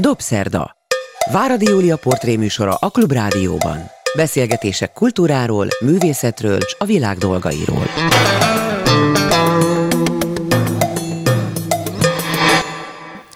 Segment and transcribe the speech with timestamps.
[0.00, 0.76] Dobszerda.
[1.32, 3.78] Váradi Júlia portréműsora a Klubrádióban.
[4.16, 7.86] Beszélgetések kultúráról, művészetről és a világ dolgairól.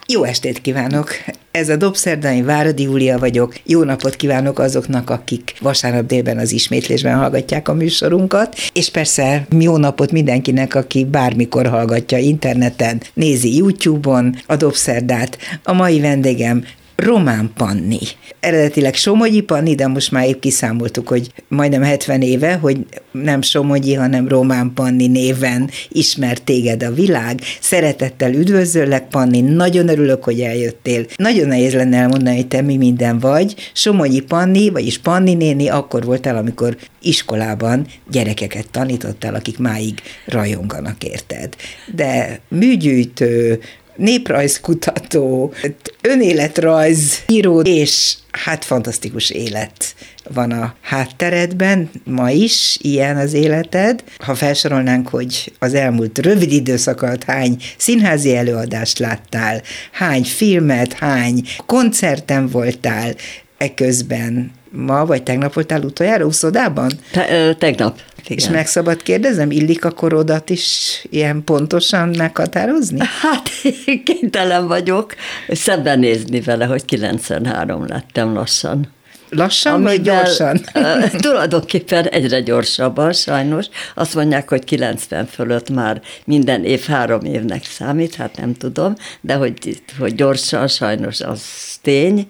[0.07, 1.09] Jó estét kívánok!
[1.51, 3.54] Ez a Dobszerdai Váradi Júlia vagyok.
[3.64, 9.76] Jó napot kívánok azoknak, akik vasárnap délben az ismétlésben hallgatják a műsorunkat, és persze jó
[9.76, 15.38] napot mindenkinek, aki bármikor hallgatja interneten, nézi YouTube-on a Dobszerdát.
[15.63, 16.64] A mai vendégem
[17.01, 17.98] Román Panni.
[18.40, 22.78] Eredetileg Somogyi Panni, de most már épp kiszámoltuk, hogy majdnem 70 éve, hogy
[23.12, 27.41] nem Somogyi, hanem Román Panni néven ismert téged a világ.
[27.60, 31.06] Szeretettel üdvözöllek, Panni, nagyon örülök, hogy eljöttél.
[31.16, 33.55] Nagyon nehéz lenne elmondani, hogy te mi minden vagy.
[33.72, 41.55] Somogyi Panni, vagyis Panni néni akkor voltál, amikor iskolában gyerekeket tanítottál, akik máig rajonganak érted.
[41.94, 43.60] De műgyűjtő,
[44.00, 45.52] néprajzkutató,
[46.00, 49.94] önéletrajz író, és hát fantasztikus élet
[50.34, 54.05] van a hátteredben, ma is ilyen az életed.
[54.19, 61.42] Ha felsorolnánk, hogy az elmúlt rövid időszak alatt hány színházi előadást láttál, hány filmet, hány
[61.66, 63.14] koncerten voltál,
[63.58, 66.91] eközben ma vagy tegnap voltál utoljára úszodában?
[67.12, 67.98] Te, tegnap.
[68.31, 68.45] Igen.
[68.45, 72.98] És meg szabad kérdezem, illik a korodat is ilyen pontosan meghatározni?
[73.20, 73.50] Hát
[74.05, 75.14] kénytelen vagyok
[75.48, 78.89] szembenézni vele, hogy 93 lettem lassan.
[79.31, 80.61] Lassan Amivel, vagy gyorsan?
[81.22, 83.67] tulajdonképpen egyre gyorsabban, sajnos.
[83.95, 89.34] Azt mondják, hogy 90 fölött már minden év három évnek számít, hát nem tudom, de
[89.34, 91.42] hogy, hogy gyorsan, sajnos az
[91.83, 92.28] tény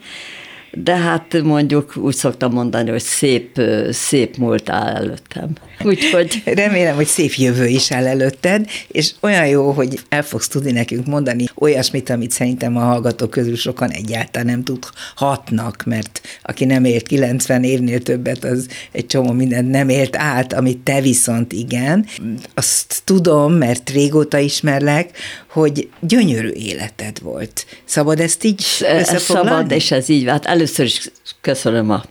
[0.73, 5.49] de hát mondjuk úgy szoktam mondani, hogy szép, szép múlt áll előttem.
[5.85, 6.43] Úgyhogy...
[6.45, 11.07] Remélem, hogy szép jövő is áll előtted, és olyan jó, hogy el fogsz tudni nekünk
[11.07, 17.07] mondani olyasmit, amit szerintem a hallgatók közül sokan egyáltalán nem tudhatnak, mert aki nem élt
[17.07, 22.07] 90 évnél többet, az egy csomó mindent nem élt át, amit te viszont igen.
[22.55, 25.11] Azt tudom, mert régóta ismerlek,
[25.51, 27.67] hogy gyönyörű életed volt.
[27.85, 29.49] Szabad ezt így összefoglalni?
[29.49, 30.47] Szabad, és ez így vált.
[30.47, 32.05] Először is köszönöm a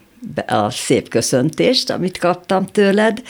[0.48, 3.22] a szép köszöntést, amit kaptam tőled.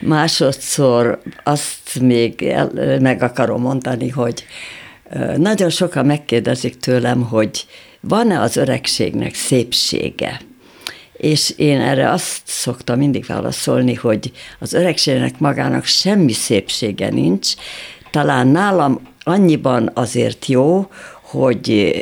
[0.00, 4.44] Másodszor azt még el, meg akarom mondani, hogy
[5.36, 7.66] nagyon sokan megkérdezik tőlem, hogy
[8.00, 10.40] van-e az öregségnek szépsége?
[11.12, 17.52] És én erre azt szoktam mindig válaszolni, hogy az öregségnek magának semmi szépsége nincs,
[18.10, 20.86] talán nálam annyiban azért jó,
[21.22, 21.94] hogy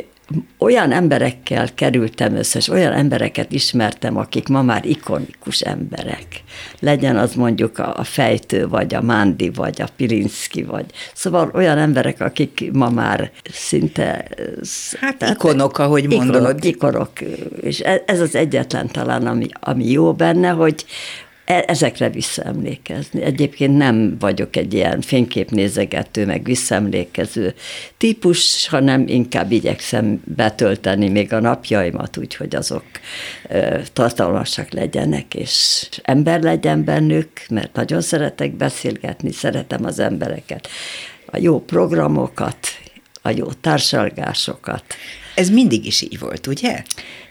[0.57, 6.27] olyan emberekkel kerültem össze, és olyan embereket ismertem, akik ma már ikonikus emberek.
[6.79, 12.21] Legyen az mondjuk a Fejtő, vagy a Mándi, vagy a Pilinszki, vagy szóval olyan emberek,
[12.21, 14.27] akik ma már szinte...
[14.99, 16.35] Hát ikonok, ahogy mondod.
[16.35, 17.11] Ikonok, ikonok.
[17.61, 20.85] És e- ez az egyetlen talán, ami, ami jó benne, hogy,
[21.47, 23.21] ezekre visszaemlékezni.
[23.21, 27.53] Egyébként nem vagyok egy ilyen fényképnézegető, meg visszaemlékező
[27.97, 32.83] típus, hanem inkább igyekszem betölteni még a napjaimat úgy, hogy azok
[33.93, 40.67] tartalmasak legyenek, és ember legyen bennük, mert nagyon szeretek beszélgetni, szeretem az embereket,
[41.25, 42.57] a jó programokat,
[43.21, 44.83] a jó társalgásokat.
[45.35, 46.83] Ez mindig is így volt, ugye?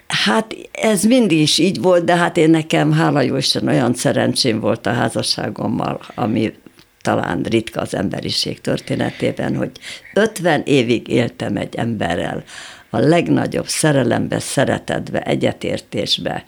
[0.06, 4.60] Hát ez mindig is így volt, de hát én nekem, hála jó Isten, olyan szerencsém
[4.60, 6.52] volt a házasságommal, ami
[7.00, 9.70] talán ritka az emberiség történetében, hogy
[10.14, 12.44] 50 évig éltem egy emberrel,
[12.90, 16.44] a legnagyobb szerelembe, szeretetbe, egyetértésbe,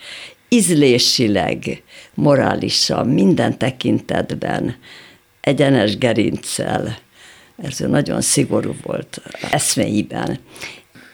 [0.49, 1.83] ízlésileg,
[2.15, 4.77] morálisan, minden tekintetben,
[5.41, 6.99] egyenes gerincsel,
[7.63, 9.21] ez nagyon szigorú volt
[9.51, 10.39] eszméiben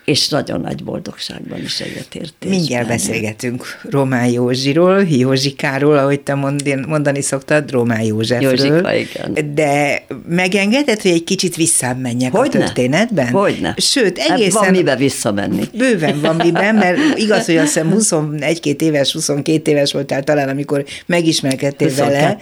[0.05, 2.51] és nagyon nagy boldogságban is egyetértés.
[2.51, 8.51] Mindjárt beszélgetünk Román Józsiról, Józsikáról, ahogy te mondani szoktad, Román Józsefről.
[8.51, 9.55] Józsika, igen.
[9.55, 12.59] De megengedett, hogy egy kicsit visszamenjek Hogyne?
[12.59, 13.29] a történetben?
[13.29, 13.75] Hogyne.
[13.77, 14.53] Sőt, egészen...
[14.53, 15.63] Hát van miben visszamenni.
[15.73, 20.85] Bőven van miben, mert igaz, hogy azt hiszem 21 éves, 22 éves voltál talán, amikor
[21.07, 22.13] megismerkedtél 22.
[22.13, 22.39] vele,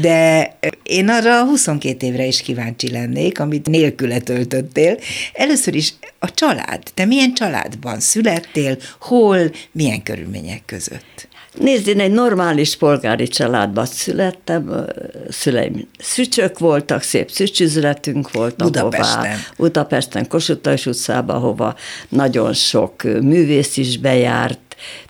[0.00, 0.52] de
[0.82, 4.96] én arra 22 évre is kíváncsi lennék, amit nélküle töltöttél.
[5.32, 5.94] Először is
[6.26, 6.82] a család.
[6.94, 9.38] Te milyen családban születtél, hol,
[9.72, 11.28] milyen körülmények között?
[11.58, 14.86] Nézd, én egy normális polgári családban születtem,
[15.28, 18.56] szüleim szücsök voltak, szép szücsüzletünk volt.
[18.56, 19.18] Budapesten.
[19.18, 21.74] Ahová, Budapesten, Kossuth utcában, hova
[22.08, 24.58] nagyon sok művész is bejárt.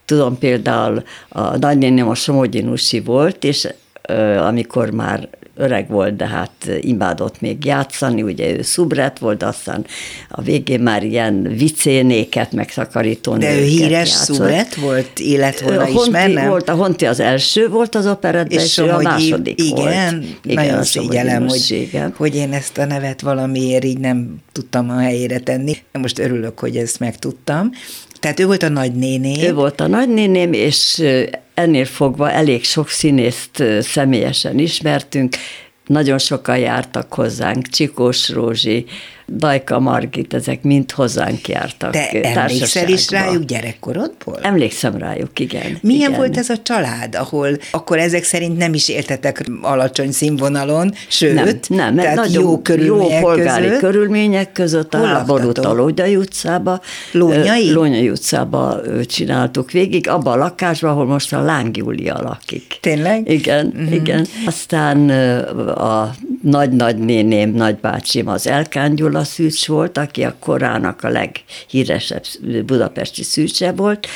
[0.05, 3.69] Tudom például a nagynéném a Somogyi Nusi volt, és
[4.39, 6.51] amikor már öreg volt, de hát
[6.81, 9.87] imádott még játszani, ugye ő szubret volt, aztán
[10.29, 16.49] a végén már ilyen vicénéket, meg szakarító De ő híres szubret volt, élet volna ismernem?
[16.49, 20.25] Volt, a Honti az első volt az operetben, és, és ő a második igen, volt.
[20.43, 22.15] Igen, nagyon szégyellem, hogy, igen.
[22.17, 25.77] hogy én ezt a nevet valamiért így nem tudtam a helyére tenni.
[25.93, 27.71] Most örülök, hogy ezt megtudtam.
[28.27, 29.41] Tehát ő volt a nagynéném.
[29.41, 31.03] Ő volt a nagynéném, és
[31.55, 35.37] ennél fogva elég sok színészt személyesen ismertünk,
[35.87, 38.85] nagyon sokan jártak hozzánk, Csikós Rózsi,
[39.29, 41.91] Dajka Margit, ezek mind hozzánk jártak.
[41.91, 44.39] Te emlékszel is rájuk gyerekkorodból?
[44.43, 45.79] Emlékszem rájuk, igen.
[45.83, 46.21] Milyen igen.
[46.21, 51.95] volt ez a család, ahol akkor ezek szerint nem is éltetek alacsony színvonalon, sőt, nem,
[51.95, 53.81] nem, tehát nagyon jó, körülmények jó polgári között.
[53.81, 56.81] körülmények között a háborút a Lógyai utcába,
[57.13, 57.73] Lónyai?
[57.73, 62.79] Lónyai utcába csináltuk végig, abban a lakásban, ahol most a Láng Júlia lakik.
[62.81, 63.31] Tényleg?
[63.31, 63.95] Igen, uh-huh.
[63.95, 64.27] igen.
[64.47, 65.11] Aztán
[65.69, 66.15] a
[66.47, 72.23] nagy-nagynéném, nagybácsim az Elkán Gyula szűcs volt, aki a korának a leghíresebb
[72.67, 74.07] budapesti szűcse volt,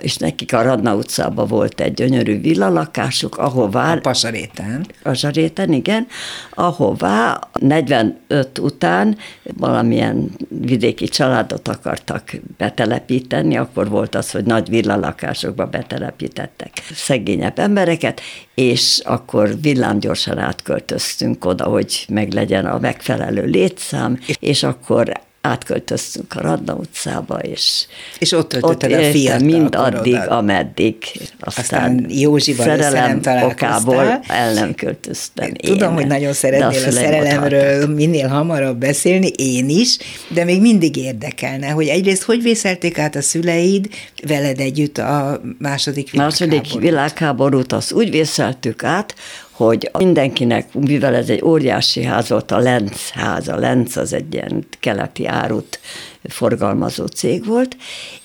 [0.00, 3.92] és nekik a Radna utcában volt egy gyönyörű villalakásuk, ahová...
[3.92, 4.86] A Pasaréten.
[5.02, 6.06] Pasaréten, igen,
[6.50, 16.70] ahová 45 után valamilyen vidéki családot akartak betelepíteni, akkor volt az, hogy nagy villalakásokba betelepítettek
[16.94, 18.20] szegényebb embereket,
[18.54, 25.12] és akkor villámgyorsan átköltöztünk oda, hogy meglegyen a megfelelő létszám, és akkor
[25.44, 27.86] átköltöztünk a Radna utcába, és,
[28.18, 30.96] és ott töltötted ott a fiatal mind addig, ameddig.
[31.40, 35.46] Aztán, aztán Józsival szerelem okából el nem költöztem.
[35.46, 39.98] Én Tudom, én, hogy nagyon szeretnél a szerelemről minél hamarabb beszélni, én is,
[40.28, 43.88] de még mindig érdekelne, hogy egyrészt hogy vészelték át a szüleid
[44.26, 46.50] veled együtt a második világháborút?
[46.50, 49.14] Második világháborút, azt úgy vészeltük át,
[49.54, 54.34] hogy mindenkinek, mivel ez egy óriási ház volt, a Lenz ház, a Lenz az egy
[54.34, 55.80] ilyen keleti árut
[56.22, 57.76] forgalmazó cég volt,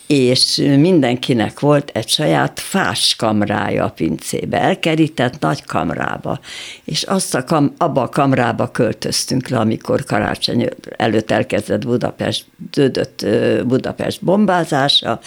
[0.08, 6.40] és mindenkinek volt egy saját fás kamrája a pincébe, elkerített nagy kamrába,
[6.84, 13.26] és azt a kam, abba a kamrába költöztünk le, amikor karácsony előtt elkezdett Budapest, dődött
[13.66, 15.20] Budapest bombázása,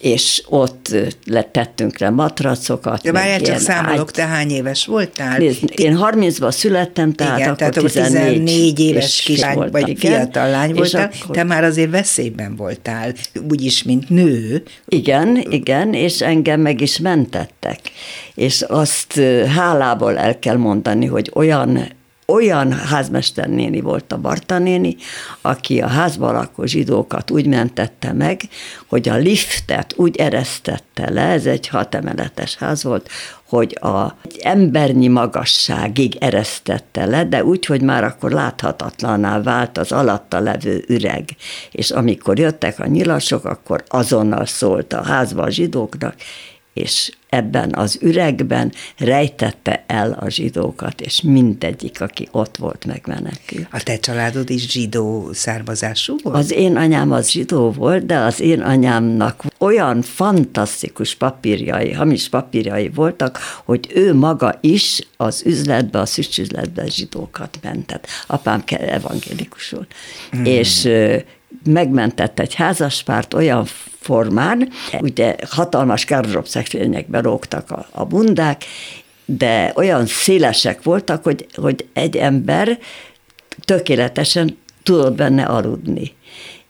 [0.00, 0.94] és ott
[1.26, 3.04] letettünk le matracokat.
[3.04, 4.14] Ja, várjál, csak számolok, ágy...
[4.14, 5.38] te hány éves voltál?
[5.38, 10.12] Nézd, én 30-ban születtem, tehát igen, akkor tehát 14, 14 éves kislány, voltam, vagy igen,
[10.12, 11.36] fiatal lány voltál, akkor...
[11.36, 13.12] te már azért veszélyben voltál,
[13.50, 14.62] úgyis, mint nő.
[14.88, 17.80] Igen, igen, és engem meg is mentettek.
[18.34, 19.20] És azt
[19.56, 21.98] hálából el kell mondani, hogy olyan
[22.30, 24.96] olyan házmesternéni volt a Barta néni,
[25.40, 28.40] aki a házban lakó zsidókat úgy mentette meg,
[28.86, 33.08] hogy a liftet úgy eresztette le, ez egy hat emeletes ház volt,
[33.48, 40.40] hogy a embernyi magasságig eresztette le, de úgy, hogy már akkor láthatatlaná vált az alatta
[40.40, 41.24] levő üreg.
[41.70, 46.14] És amikor jöttek a nyilasok, akkor azonnal szólt a házba a zsidóknak,
[46.80, 53.66] és ebben az üregben rejtette el a zsidókat, és mindegyik, aki ott volt, megmenekül.
[53.70, 56.36] A te családod is zsidó származású volt?
[56.36, 62.88] Az én anyám az zsidó volt, de az én anyámnak olyan fantasztikus papírjai, hamis papírjai
[62.88, 68.06] voltak, hogy ő maga is az üzletbe, a szücsüzletbe zsidókat mentett.
[68.26, 69.94] Apám evangélikus volt.
[70.30, 70.44] Hmm.
[70.44, 70.88] És
[71.64, 73.66] megmentett egy házaspárt olyan
[74.10, 74.68] formán,
[75.00, 78.64] ugye hatalmas gardrop szekrényekbe rógtak a, a bundák,
[79.24, 82.78] de olyan szélesek voltak, hogy, hogy egy ember
[83.64, 86.12] tökéletesen tudott benne aludni.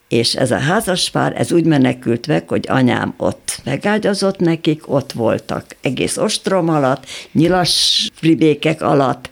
[0.09, 5.65] És ez a házaspár, ez úgy menekült meg, hogy anyám ott megágyazott nekik, ott voltak
[5.81, 9.31] egész ostrom alatt, nyilas ribékek alatt,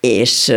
[0.00, 0.52] és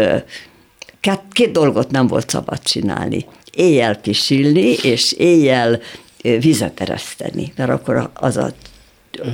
[0.99, 3.25] két, két dolgot nem volt szabad csinálni
[3.59, 5.79] éjjel pisilni, és éjjel
[6.21, 8.51] vizet ereszteni, mert akkor az a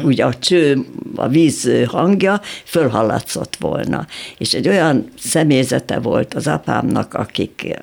[0.04, 4.08] úgy a cső, a víz hangja fölhallatszott volna.
[4.38, 7.77] És egy olyan személyzete volt az apámnak, akik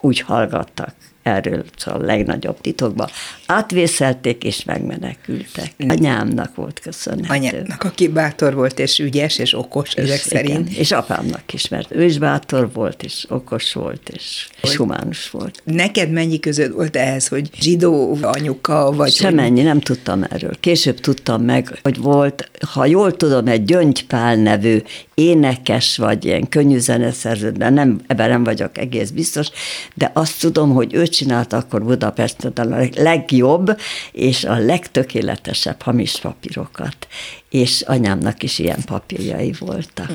[0.00, 3.08] úgy hallgattak erről a legnagyobb titokban.
[3.46, 5.72] Átvészelték és megmenekültek.
[5.88, 7.32] Anyámnak volt köszönhető.
[7.32, 10.72] Anyámnak, aki bátor volt és ügyes és okos és ezek igen, szerint.
[10.72, 15.62] És apámnak is, mert ő is bátor volt és okos volt és, és humánus volt.
[15.64, 19.12] Neked mennyi között volt ehhez, hogy zsidó anyuka vagy?
[19.12, 19.68] Semennyi, hogy...
[19.68, 20.56] nem tudtam erről.
[20.60, 24.82] Később tudtam meg, hogy volt, ha jól tudom, egy Gyöngypál nevű
[25.14, 29.48] énekes vagy ilyen könnyű zeneszerző, de nem, ebben nem vagyok egész biztos,
[29.94, 33.78] de azt tudom, hogy ő csinált akkor Budapesten a legjobb
[34.12, 37.08] és a legtökéletesebb hamis papírokat.
[37.50, 40.10] És anyámnak is ilyen papírjai voltak.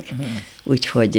[0.64, 1.12] Úgyhogy...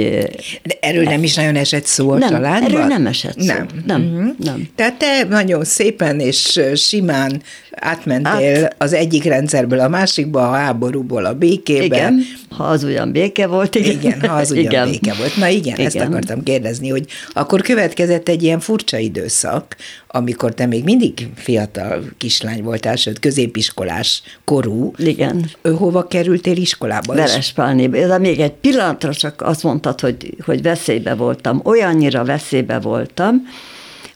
[0.63, 2.71] De erről nem is nagyon esett szó a nem, családban?
[2.71, 3.45] Erről nem esett szó.
[3.45, 3.67] Nem.
[3.85, 4.35] Nem, uh-huh.
[4.39, 4.69] nem.
[4.75, 8.75] Tehát te nagyon szépen és simán átmentél Át...
[8.77, 11.85] az egyik rendszerből a másikba, a háborúból a békébe.
[11.85, 13.75] Igen, ha az ugyan béke volt.
[13.75, 14.89] Igen, igen ha az ugyan igen.
[14.89, 15.37] béke volt.
[15.37, 19.75] Na igen, igen, ezt akartam kérdezni, hogy akkor következett egy ilyen furcsa időszak,
[20.17, 24.93] amikor te még mindig fiatal kislány voltál, sőt középiskolás korú.
[24.97, 25.49] Igen.
[25.61, 27.13] Ő hova kerültél iskolába?
[27.13, 27.87] Verespálni.
[27.87, 31.61] De még egy pillanatra csak azt mondtad, hogy, hogy veszélybe voltam.
[31.63, 33.41] Olyannyira veszélybe voltam,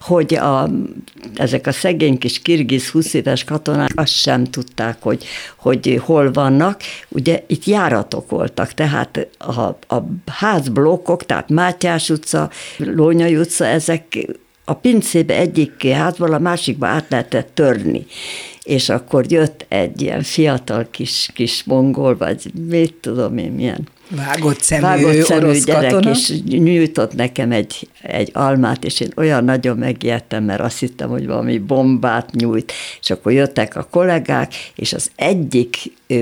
[0.01, 0.70] hogy a,
[1.36, 6.81] ezek a szegény kis kirgiz 20 éves katonák azt sem tudták, hogy, hogy hol vannak.
[7.10, 9.62] Ugye itt járatok voltak, tehát a,
[9.96, 14.27] a házblokkok, tehát Mátyás utca, Lónyai utca, ezek
[14.71, 18.05] a pincébe egyik házból a másikba át lehetett törni.
[18.63, 24.61] És akkor jött egy ilyen fiatal kis, kis mongol, vagy mit tudom én, milyen Vágott
[24.61, 26.11] szemű, Vágott szemű orosz gyerek, katona.
[26.11, 31.25] és nyújtott nekem egy, egy almát, és én olyan nagyon megijedtem, mert azt hittem, hogy
[31.25, 35.77] valami bombát nyújt, és akkor jöttek a kollégák, és az egyik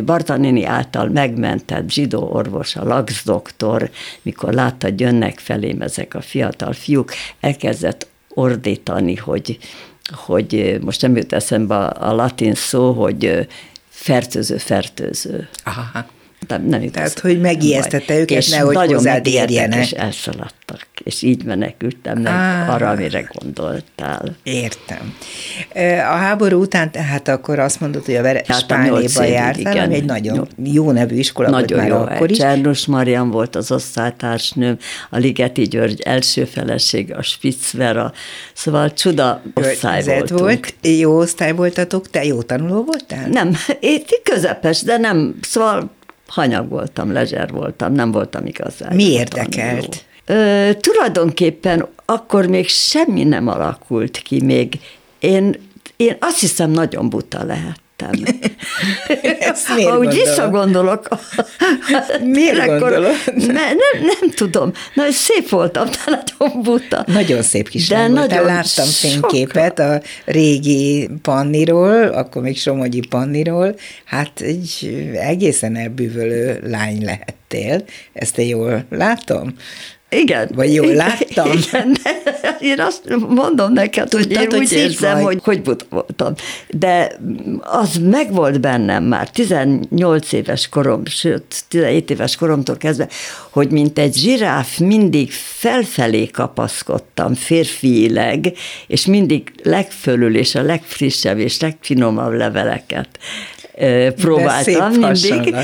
[0.06, 3.89] Bartanini által megmentett zsidó orvos, a Lax doktor,
[4.22, 9.58] mikor látta, hogy jönnek felém ezek a fiatal fiúk, elkezdett ordítani, hogy,
[10.12, 13.48] hogy most nem jut eszembe a, a latin szó, hogy
[13.90, 15.50] fertőző, fertőző.
[15.64, 16.06] Aha
[16.48, 16.93] nem, nem igaz.
[16.93, 19.79] Tehát, hogy megijesztette őket, és nehogy nagyon hozzád érjenek.
[19.79, 22.74] És elszaladtak, és így menekültem meg ah.
[22.74, 24.36] arra, amire gondoltál.
[24.43, 25.13] Értem.
[26.00, 29.84] A háború után tehát akkor azt mondod, hogy a Verespánéba jártál, igen.
[29.84, 32.38] ami egy nagyon jó nevű iskola nagyon volt jó, már akkor is.
[32.38, 34.77] Csernus Marian volt az osztálytársnőm,
[35.10, 38.13] a Ligeti György első feleség, a Spitzvera,
[38.53, 40.39] szóval csuda osztály voltunk.
[40.39, 43.27] volt, jó osztály voltatok, te jó tanuló voltál?
[43.27, 45.98] Nem, én közepes, de nem, szóval
[46.30, 48.96] hanyag voltam, lezser voltam, nem voltam igazán.
[48.96, 50.06] Mi érdekelt?
[50.26, 54.80] Ö, tulajdonképpen akkor még semmi nem alakult ki, még
[55.20, 55.56] én,
[55.96, 58.39] én azt hiszem nagyon buta lehet lettem.
[59.39, 60.13] Ezt miért gondolod?
[60.13, 61.08] visszagondolok,
[62.24, 63.15] miért akkor gondolod?
[63.36, 64.72] Ne, nem, nem tudom.
[64.94, 67.03] Na, szép voltam, de nagyon buta.
[67.08, 73.75] Nagyon szép kis de nagyon Láttam fényképet a régi panniról, akkor még Somogyi panniról.
[74.06, 77.84] Hát egy egészen elbűvölő lány lehettél.
[78.13, 79.53] Ezt én jól látom?
[80.10, 80.50] Igen.
[80.54, 81.51] Vagy jól láttam?
[81.51, 81.96] Igen,
[82.72, 85.24] én azt mondom neked, hogy Tudtad, én hogy úgy érzem, vagy.
[85.24, 86.34] hogy hogy buta voltam.
[86.70, 87.20] De
[87.60, 93.08] az megvolt bennem már 18 éves korom, sőt 17 éves koromtól kezdve,
[93.50, 98.54] hogy mint egy zsiráf mindig felfelé kapaszkodtam férfiileg,
[98.88, 103.10] és mindig legfölül és a legfrissebb és legfinomabb leveleket
[104.16, 105.56] próbáltam mindig.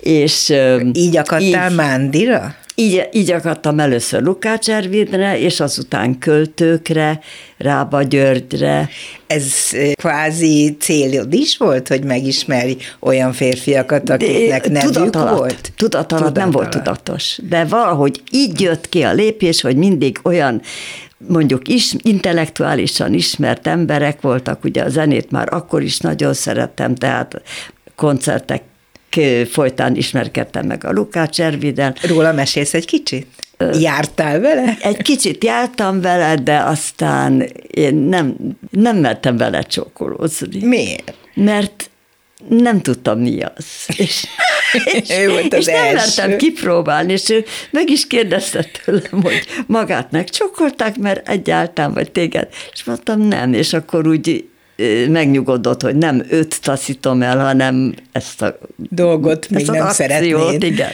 [0.00, 0.52] És,
[0.92, 2.54] így akadtál így, Mándira?
[2.74, 7.20] Így, így akadtam először Lukács Ervidre, és azután költőkre,
[7.58, 8.88] Rába Györgyre.
[9.26, 9.46] Ez
[9.94, 15.72] kvázi célod is volt, hogy megismeri olyan férfiakat, akiknek nevük tudat alatt, volt?
[15.76, 16.54] Tudat alatt tudat nem alatt.
[16.54, 20.62] volt tudatos, de valahogy így jött ki a lépés, hogy mindig olyan
[21.28, 27.42] mondjuk is, intellektuálisan ismert emberek voltak, ugye a zenét már akkor is nagyon szerettem, tehát
[27.96, 28.62] koncertek
[29.50, 31.94] folytán ismerkedtem meg a Lukács Ervidel.
[32.02, 33.26] Róla mesélsz egy kicsit?
[33.72, 34.76] Jártál vele?
[34.80, 38.36] Egy kicsit jártam vele, de aztán én nem,
[38.70, 40.64] nem mertem vele csókolózni.
[40.64, 41.14] Miért?
[41.34, 41.90] Mert
[42.48, 43.64] nem tudtam, mi az.
[43.96, 44.26] És,
[44.84, 49.46] és, ő volt az és nem mertem kipróbálni, és ő meg is kérdezte tőlem, hogy
[49.66, 52.48] magát megcsokolták, mert egyáltalán, vagy téged.
[52.72, 54.44] És mondtam, nem, és akkor úgy
[55.08, 60.62] megnyugodott, hogy nem őt taszítom el, hanem ezt a dolgot még nem akciót, szeretnéd.
[60.62, 60.90] Igen.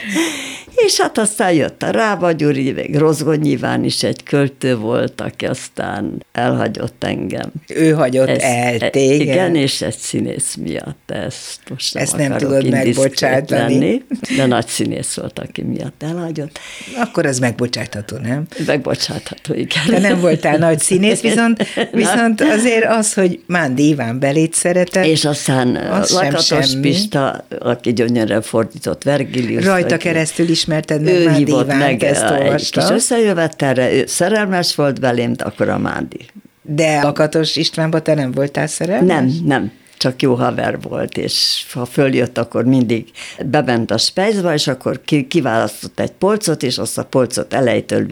[0.77, 5.47] És hát aztán jött a Rába Gyuri, még Rozgonyi Iván is egy költő volt, aki
[5.47, 7.53] aztán elhagyott engem.
[7.75, 9.21] Ő hagyott ezt, el téged?
[9.21, 13.79] Igen, és egy színész miatt ezt most nem Ezt nem tudod megbocsátani.
[13.79, 14.03] Lenni,
[14.37, 16.59] de nagy színész volt, aki miatt elhagyott.
[16.97, 18.47] Akkor ez megbocsátható, nem?
[18.67, 19.83] Megbocsátható, igen.
[19.89, 25.25] De nem voltál nagy színész, viszont, viszont azért az, hogy Mándi Iván belét szeretett, És
[25.25, 29.65] aztán az Lakatos Pista, aki gyönyörűen fordított Vergilius.
[29.65, 34.75] Rajta keresztül is ismerted meg ő Mándi hívott Ivánt, meg ezt egy kis összejövetelre, szerelmes
[34.75, 36.27] volt velém, de akkor a Mándi.
[36.63, 39.09] De Lakatos Istvánba te nem voltál szerelmes?
[39.09, 43.11] Nem, nem csak jó haver volt, és ha följött, akkor mindig
[43.45, 48.07] bement a spejzba, és akkor kiválasztott egy polcot, és azt a polcot elejétől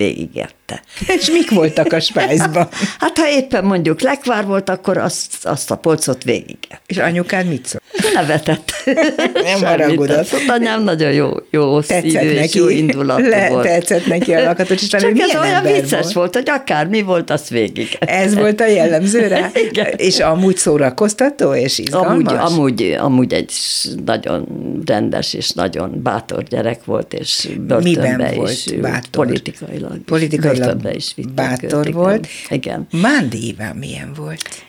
[0.66, 0.82] végigette.
[1.22, 2.68] És mik voltak a spájzban?
[3.00, 6.80] hát ha éppen mondjuk lekvár volt, akkor azt, azt a polcot végigette.
[6.86, 7.80] És anyukád mit szól?
[8.14, 8.72] nevetett.
[9.44, 10.28] Nem haragudott.
[10.46, 13.66] Anyám nagyon jó, jó és neki, jó indulatú le, volt.
[13.66, 16.12] Tetszett neki a lakatos és Csak ez olyan vicces volt?
[16.12, 16.34] volt?
[16.34, 17.96] hogy akár mi volt, az végig.
[17.98, 19.50] Ez volt a jellemző rá?
[19.70, 19.86] Igen.
[19.96, 22.32] És amúgy szórakoztató és izgalmas?
[22.32, 23.52] Amúgy, amúgy, amúgy egy
[24.04, 24.46] nagyon
[24.86, 29.10] rendes és nagyon bátor gyerek volt, és börtönbe Miben volt is, bátor?
[29.10, 32.26] politikailag, Politikailag börtönbe is vitték bátor őt, volt.
[32.48, 32.86] Igen.
[32.90, 34.64] Mándi Iván milyen volt?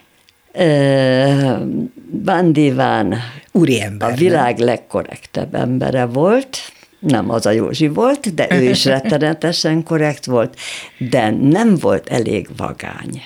[3.51, 4.07] Úriember.
[4.07, 4.19] a nem?
[4.19, 6.57] világ legkorrektebb embere volt,
[6.99, 10.59] nem az a Józsi volt, de ő is rettenetesen korrekt volt,
[10.97, 13.21] de nem volt elég vagány.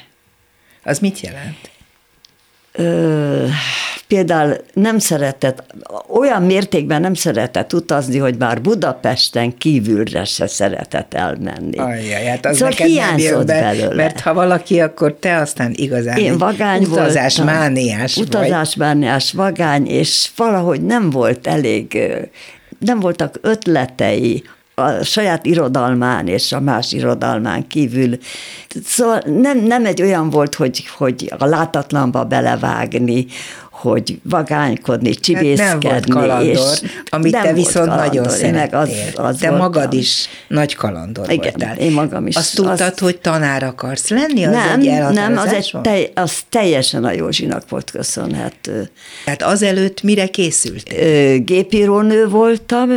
[0.84, 1.70] Az mit jelent?
[2.72, 3.46] Ö,
[4.08, 5.64] például nem szeretett,
[6.08, 11.78] olyan mértékben nem szeretett utazni, hogy már Budapesten kívülre se szeretett elmenni.
[11.78, 13.96] Ajjaj, hát az Szóval neked hiányzott be, belőle.
[13.96, 17.56] mert ha valaki, akkor te aztán igazán Én vagány utazás voltam.
[17.56, 18.26] mániás vagy.
[18.26, 22.00] Utazásmániás vagány, és valahogy nem volt elég,
[22.80, 24.44] nem voltak ötletei
[24.80, 28.18] a saját irodalmán és a más irodalmán kívül.
[28.86, 33.26] Szóval nem, nem egy olyan volt, hogy, hogy a látatlanba belevágni,
[33.72, 35.90] hogy vagánykodni, Hát nem csibészkedni.
[35.90, 38.08] volt kalandor, és amit te viszont kalandor.
[38.08, 38.78] nagyon szerettél.
[38.80, 39.58] az, az te voltam.
[39.58, 41.78] magad is nagy kalandor Igen, voltál.
[41.78, 42.36] én magam is.
[42.36, 44.46] Azt tudtad, Azt- hogy tanár akarsz lenni?
[44.46, 48.90] Az nem, egy nem, az, egy tej, az teljesen a Józsinak volt köszönhető.
[49.26, 51.38] Tehát azelőtt mire készültél?
[51.38, 52.90] Gépírónő voltam,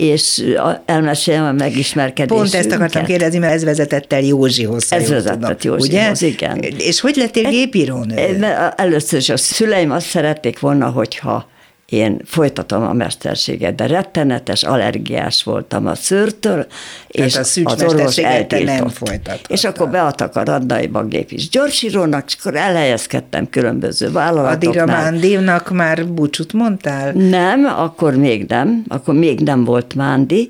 [0.00, 0.44] és
[0.84, 2.50] elmesélem a megismerkedésünket.
[2.50, 4.92] Pont ezt akartam kérdezni, mert ez vezetett el Józsihoz.
[4.92, 5.78] Ez vezetett tudom.
[5.78, 6.28] Józsihoz, ugye?
[6.28, 6.62] igen.
[6.78, 8.44] És hogy lettél gépírónő?
[8.76, 11.49] Először is a szüleim azt szerették volna, hogyha
[11.90, 16.66] én folytatom a mesterséget, de rettenetes allergiás voltam a szőrtől,
[17.06, 18.92] és a az orvos nem eltiltott.
[18.92, 19.50] folytathattad.
[19.56, 24.86] És akkor beadtak a Radnaiba gépis gyorsírónak, és akkor elhelyezkedtem különböző vállalatoknál.
[24.86, 27.12] Mándívnak már búcsút mondtál?
[27.12, 30.48] Nem, akkor még nem, akkor még nem volt Mándi,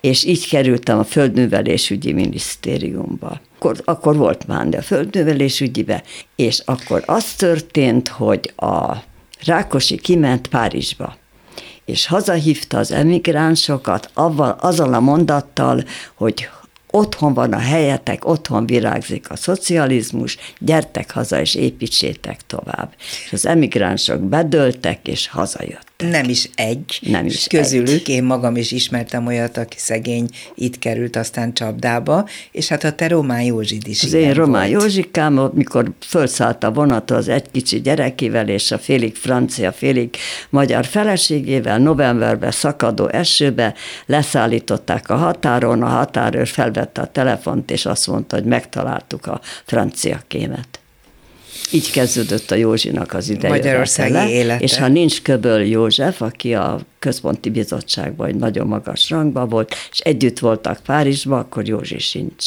[0.00, 3.40] és így kerültem a Földművelésügyi Minisztériumba.
[3.58, 6.02] Akkor, akkor volt Mándi a Földművelésügyibe,
[6.36, 8.96] és akkor az történt, hogy a
[9.44, 11.16] Rákosi kiment Párizsba,
[11.84, 16.48] és hazahívta az emigránsokat avval, azzal a mondattal, hogy
[16.90, 22.94] otthon van a helyetek, otthon virágzik a szocializmus, gyertek haza és építsétek tovább.
[23.24, 25.91] És az emigránsok bedöltek és hazajöttek.
[26.10, 26.98] Nem is egy.
[27.02, 32.68] Nem is közülük én magam is ismertem olyat, aki szegény itt került aztán csapdába, és
[32.68, 34.82] hát a te Román Józsid is Az én Román volt.
[34.82, 40.16] Józsikám, mikor fölszállt a vonatra az egy kicsi gyerekével és a félig francia, félig
[40.50, 43.74] magyar feleségével, novemberben szakadó esőbe
[44.06, 50.22] leszállították a határon, a határőr felvette a telefont, és azt mondta, hogy megtaláltuk a francia
[50.28, 50.81] kémet.
[51.72, 53.54] Így kezdődött a Józsinak az ideje.
[53.54, 54.62] Magyarországi élete.
[54.62, 59.98] És ha nincs Köböl József, aki a központi bizottságban egy nagyon magas rangban volt, és
[59.98, 62.46] együtt voltak Párizsban, akkor Józsi sincs.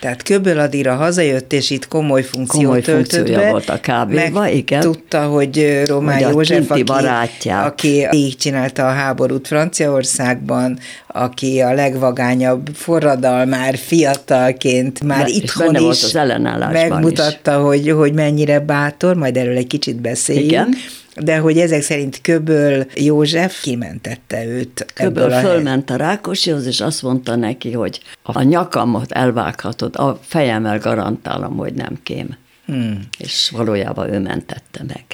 [0.00, 3.50] Tehát Köböl Adira hazajött, és itt komoly funkciót Komoly töltött be.
[3.50, 4.80] volt a meg igen.
[4.80, 7.66] tudta, hogy Román Hogy József, aki, barátját.
[7.66, 15.80] aki így csinálta a háborút Franciaországban, aki a legvagányabb forradalmár fiatalként már és itthon is
[15.80, 20.50] volt az megmutatta, hogy, hogy mennyire bátor, majd erről egy kicsit beszéljünk.
[20.50, 20.74] Igen.
[21.16, 27.02] De hogy ezek szerint Köböl József kimentette őt Köböl ebből fölment a Rákosihoz, és azt
[27.02, 32.36] mondta neki, hogy a nyakamat elvághatod, a fejemmel garantálom, hogy nem kém.
[32.66, 33.00] Hmm.
[33.18, 35.04] És valójában ő mentette meg.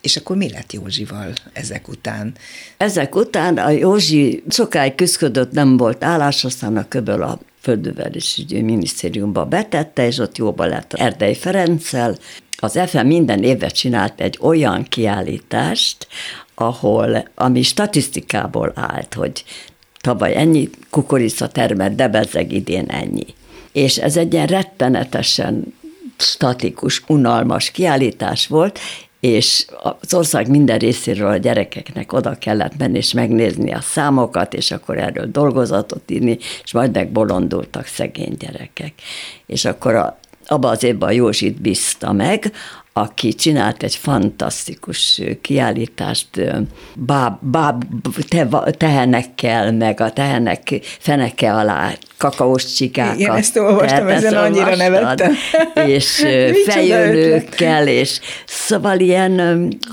[0.00, 2.34] És akkor mi lett Józsival ezek után?
[2.76, 9.44] Ezek után a Józsi sokáig küzdött, nem volt állás, aztán a Köböl a Földművelésügyi Minisztériumba
[9.44, 12.16] betette, és ott jóba lett Erdei Ferenccel.
[12.58, 16.06] Az FM minden évben csinált egy olyan kiállítást,
[16.54, 19.44] ahol, ami statisztikából állt, hogy
[20.00, 23.26] tavaly ennyi kukorica termett, de bezzeg idén ennyi.
[23.72, 25.74] És ez egy ilyen rettenetesen
[26.18, 28.78] statikus, unalmas kiállítás volt,
[29.20, 29.66] és
[30.00, 34.98] az ország minden részéről a gyerekeknek oda kellett menni és megnézni a számokat, és akkor
[34.98, 38.92] erről dolgozatot írni, és majd megbolondultak szegény gyerekek.
[39.46, 42.52] És akkor a, abban az évben a Józsit bízta meg,
[42.98, 46.28] aki csinált egy fantasztikus kiállítást
[46.94, 47.84] báb, báb,
[48.28, 53.18] te, tehenekkel, meg a tehenek feneke alá kakaós csikákat.
[53.18, 54.90] Igen, ezt olvastam, ezen ezt annyira olvastad?
[54.90, 55.34] nevettem.
[55.86, 56.24] És
[56.66, 59.38] fejölőkkel, és szóval ilyen,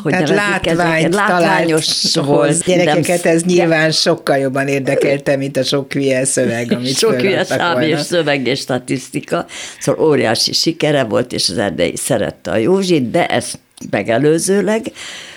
[0.02, 2.62] hogy Tehát látványt látványos hoz.
[2.63, 7.44] Gyerekeket nem- ez nyilván sokkal jobban érdekelte, mint a sok hülye szöveg, amit sok hülye
[7.44, 9.46] szám és szöveg és statisztika,
[9.80, 12.58] szóval óriási sikere volt, és az erdei szerette a
[12.93, 14.91] Józsit, de ezt megelőzőleg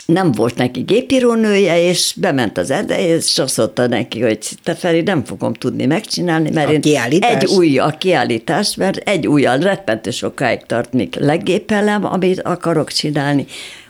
[0.07, 5.01] nem volt neki gépírónője, és bement az erdejéhez, és azt mondta neki, hogy te Feri,
[5.01, 7.43] nem fogom tudni megcsinálni, mert A én kiállítást?
[7.43, 13.47] egy új a kiállítás, mert egy újjal rettentő sokáig tart, míg leggépelem, amit akarok csinálni,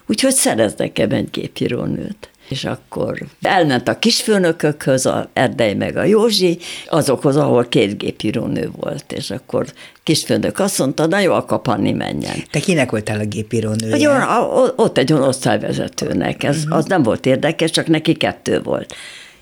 [0.07, 2.31] úgyhogy szerez nekem egy gépírónőt.
[2.49, 9.13] És akkor elment a kisfőnökökhöz, a Erdei meg a Józsi, azokhoz, ahol két gépírónő volt,
[9.13, 9.67] és akkor
[10.03, 12.37] kisfőnök azt mondta, na jó, a kapanni menjen.
[12.51, 13.91] Te kinek voltál a gépírónője?
[13.93, 16.73] Hogy olyan, a- ott egy olyan osztályvezetőnek, ez, Mhm.
[16.73, 18.95] az nem volt érdekes, csak neki kettő volt.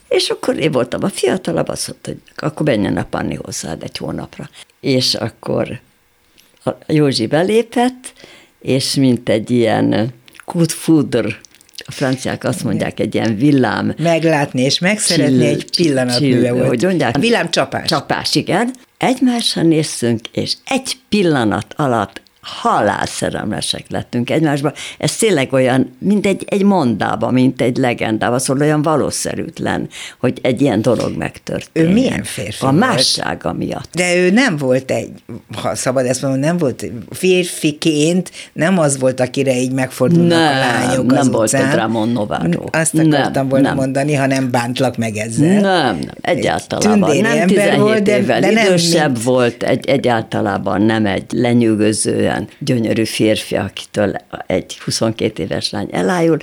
[0.09, 3.97] És akkor én voltam a fiatalabb, azt mondta, hogy akkor menjen a Panni hozzád egy
[3.97, 4.49] hónapra.
[4.81, 5.81] És akkor
[6.65, 8.13] a Józsi belépett,
[8.61, 10.13] és mint egy ilyen
[10.45, 11.37] kutfudr,
[11.87, 16.69] a franciák azt mondják, egy ilyen villám, Meglátni és megszeretni Csill- egy pillanatműve csill- volt.
[16.69, 17.17] hogy mondják?
[17.19, 17.89] Villámcsapás.
[17.89, 18.71] Csapás, igen.
[18.99, 24.73] Egymásra néztünk, és egy pillanat alatt halálszerelmesek lettünk egymásba.
[24.99, 29.89] Ez tényleg olyan, mint egy, egy mondába, mint egy legendába, szóval olyan valószerűtlen,
[30.21, 31.91] hogy egy ilyen dolog megtörténjen.
[31.91, 32.79] Ő milyen férfi A volt?
[32.79, 33.89] mássága miatt.
[33.95, 35.11] De ő nem volt egy,
[35.63, 40.59] ha szabad ezt mondani, nem volt férfiként, nem az volt, akire így megfordulnak Nem, a
[40.59, 41.71] lányok nem az volt utcán.
[41.71, 42.65] egy Ramon Novarro.
[42.71, 43.77] Azt akartam Nem, volna nem.
[43.77, 45.61] mondani, ha nem bántlak meg ezzel.
[45.61, 45.61] Nem,
[45.97, 46.99] nem, egyáltalán.
[46.99, 51.25] Nem ember 17 volt, de- évvel de nem idősebb mint- volt, egy, egyáltalában nem egy
[52.35, 54.17] lenyűgözően gyönyörű férfi, akitől
[54.47, 56.39] egy 22 éves lány elájul.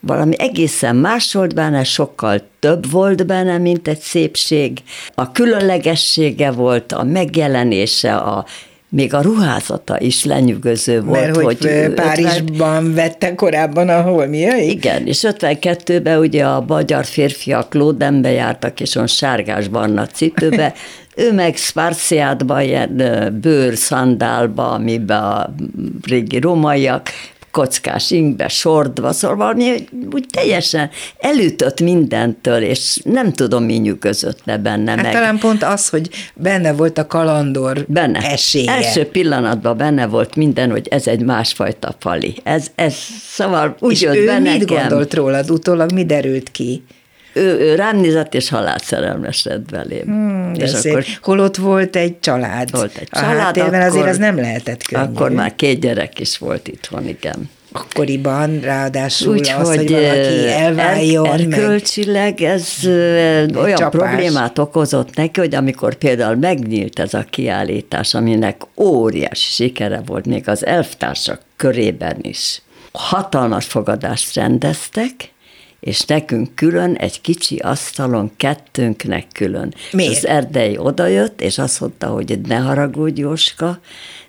[0.00, 4.78] Valami egészen más volt benne, sokkal több volt benne, mint egy szépség.
[5.14, 8.46] A különlegessége volt, a megjelenése, a
[8.94, 11.20] még a ruházata is lenyűgöző volt.
[11.20, 14.70] Mert hogy, hogy Párizsban vette korábban a holmiai?
[14.70, 20.74] igen, és 52-ben ugye a magyar férfiak lódembe jártak, és on sárgás-barna cipőbe,
[21.16, 22.96] ő meg Sparciátba, ilyen
[23.40, 25.54] bőr szandálba, amiben a
[26.06, 27.08] régi rómaiak,
[27.52, 29.74] kockás ingbe, sordva, szóval valami
[30.12, 35.12] úgy teljesen elütött mindentől, és nem tudom, mi nyűgözött le benne Hát meg.
[35.12, 38.18] talán pont az, hogy benne volt a kalandor Benne.
[38.18, 38.72] esélye.
[38.72, 42.34] Első pillanatban benne volt minden, hogy ez egy másfajta fali.
[42.42, 42.94] Ez, ez
[43.28, 44.76] szóval úgy és jött ő be mit nekem.
[44.88, 45.50] gondolt rólad?
[45.50, 46.82] Utólag mi derült ki?
[47.32, 50.04] Ő, ő rám nézett, és halálszerelmesedett belém.
[50.04, 50.92] Hmm, és szép.
[50.92, 52.70] akkor, Holott volt egy család.
[52.70, 55.04] Volt egy a család, háttérben akkor- azért az nem lehetett könnyű.
[55.04, 57.50] akkor már két gyerek is volt itthon, igen.
[57.74, 61.52] Akkoriban ráadásul az, Úgyhogy hogy valaki elváljon, er, meg...
[61.58, 64.00] erkölcsileg ez ö, olyan csapás.
[64.00, 70.48] problémát okozott neki, hogy amikor például megnyílt ez a kiállítás, aminek óriási sikere volt még
[70.48, 75.31] az elvtársak körében is, hatalmas fogadást rendeztek,
[75.82, 79.74] és nekünk külön, egy kicsi asztalon, kettőnknek külön.
[79.92, 80.12] Miért?
[80.12, 83.80] És az erdei odajött, és azt mondta, hogy ne haragudj, Jóska,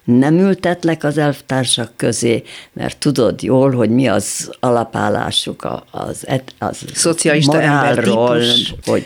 [0.03, 7.53] nem ültetlek az elvtársak közé, mert tudod jól, hogy mi az alapállásuk az, az Szocialista
[7.53, 8.41] morálról,
[8.85, 9.05] hogy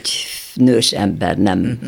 [0.54, 1.80] nős ember nem,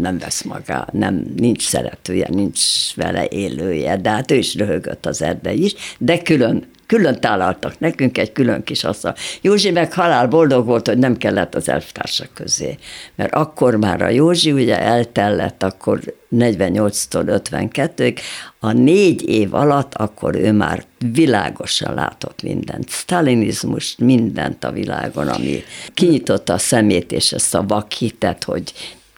[0.00, 2.60] nem vesz maga, nem, nincs szeretője, nincs
[2.94, 8.18] vele élője, de hát ő is röhögött az erdei is, de külön Külön tálaltak nekünk
[8.18, 9.14] egy külön kis asztal.
[9.40, 12.78] Józsi meg halál boldog volt, hogy nem kellett az elvtársak közé.
[13.14, 18.18] Mert akkor már a Józsi ugye eltellett, akkor 48-tól 52-ig,
[18.58, 22.90] a négy év alatt akkor ő már világosan látott mindent.
[22.90, 25.62] Stalinizmus, mindent a világon, ami
[25.94, 28.72] kinyitotta a szemét és ezt a vakhitet, hogy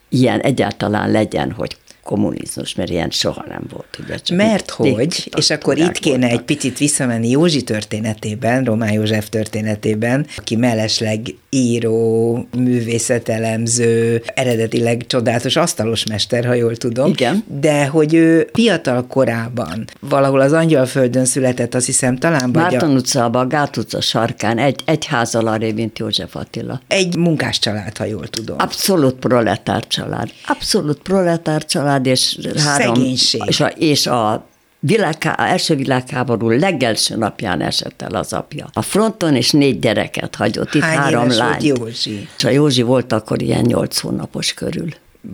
[0.08, 3.98] ilyen egyáltalán legyen, hogy kommunizmus, mert ilyen soha nem volt.
[4.04, 6.38] Ugye, csak Mert itt hogy, és akkor itt kéne voltak.
[6.38, 16.44] egy picit visszamenni Józsi történetében, Román József történetében, aki mellesleg író, művészetelemző, eredetileg csodálatos asztalosmester,
[16.44, 17.08] ha jól tudom.
[17.08, 17.44] Igen.
[17.60, 22.94] De hogy ő fiatal korában valahol az Angyalföldön született, azt hiszem talán vagy a, Márton
[22.96, 26.80] utcában, a Gát utca sarkán, egy, egy házal arrébb, mint József Attila.
[26.88, 28.56] egy munkás család, ha jól tudom.
[28.58, 30.28] Abszolút proletár család.
[30.46, 32.94] Abszolút proletár család, és három...
[32.94, 33.42] Szegénység.
[33.46, 34.46] És a, és a
[34.80, 38.66] világhá, első világháború legelső napján esett el az apja.
[38.72, 41.62] A fronton és négy gyereket hagyott, itt Hány három lányt.
[41.62, 42.28] Józsi?
[42.36, 44.88] És a Józsi volt akkor ilyen nyolc hónapos körül.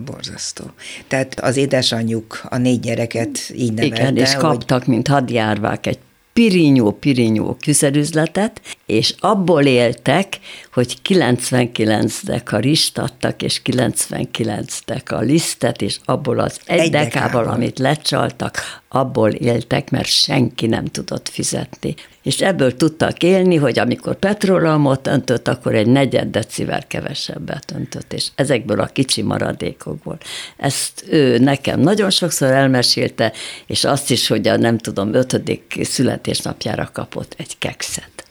[0.05, 0.63] Borzasztó.
[1.07, 5.99] Tehát az édesanyjuk a négy gyereket így nevelte, Igen, és hogy kaptak, mint hadjárvák, egy
[6.33, 8.61] pirinyó-pirinyó küszerüzletet,
[8.93, 10.39] és abból éltek,
[10.73, 17.29] hogy 99 deka rist adtak, és 99 deka lisztet, és abból az egy, Egy dekával,
[17.29, 17.53] dekával.
[17.53, 21.95] amit lecsaltak, abból éltek, mert senki nem tudott fizetni.
[22.23, 28.27] És ebből tudtak élni, hogy amikor petróleumot öntött, akkor egy negyed decivel kevesebbet öntött, és
[28.35, 30.17] ezekből a kicsi maradékokból.
[30.57, 33.31] Ezt ő nekem nagyon sokszor elmesélte,
[33.65, 38.22] és azt is, hogy a nem tudom, ötödik születésnapjára kapott egy kekszet.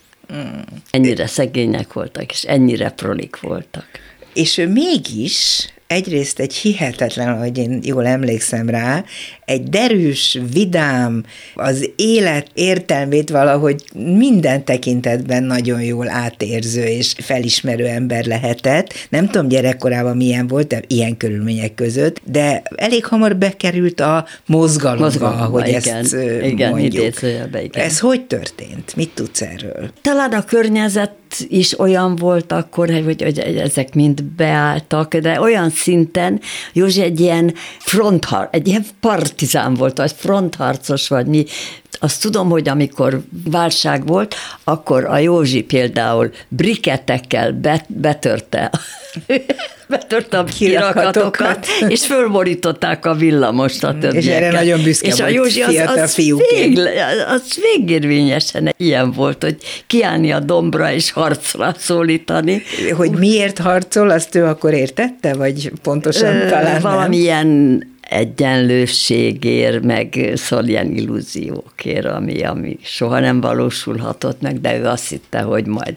[0.91, 3.87] Ennyire szegények voltak, és ennyire prolik voltak.
[4.35, 9.05] És ő mégis egyrészt egy hihetetlen, hogy én jól emlékszem rá,
[9.45, 11.25] egy derűs, vidám,
[11.55, 18.95] az élet értelmét valahogy minden tekintetben nagyon jól átérző és felismerő ember lehetett.
[19.09, 25.05] Nem tudom gyerekkorában milyen volt, de ilyen körülmények között, de elég hamar bekerült a mozgalomba,
[25.05, 27.23] mozgalomba hogy igen, ezt igen, mondjuk.
[27.23, 27.71] igen.
[27.73, 28.97] Ez hogy történt?
[28.97, 29.91] Mit tudsz erről?
[30.03, 36.41] Talán a környezet is olyan volt akkor, hogy, hogy ezek mind beálltak, de olyan szinten
[36.73, 41.45] Józsi egy ilyen fronthar, egy ilyen partizán volt, vagy frontharcos, vagy mi.
[41.99, 48.71] Azt tudom, hogy amikor válság volt, akkor a Józsi például brikettekkel betörte
[49.93, 54.15] betörte a kirakatokat, és fölborították a villamost a többieket.
[54.15, 56.79] És erre nagyon büszke és a Józsi az, az, vég,
[57.29, 62.63] az végérvényesen ilyen volt, hogy kiállni a dombra és harcra szólítani.
[62.97, 67.91] Hogy miért harcol, azt ő akkor értette, vagy pontosan Ö, talán Valamilyen nem?
[68.01, 75.41] egyenlőségért, meg szóval ilyen illúziókért, ami, ami soha nem valósulhatott meg, de ő azt hitte,
[75.41, 75.95] hogy majd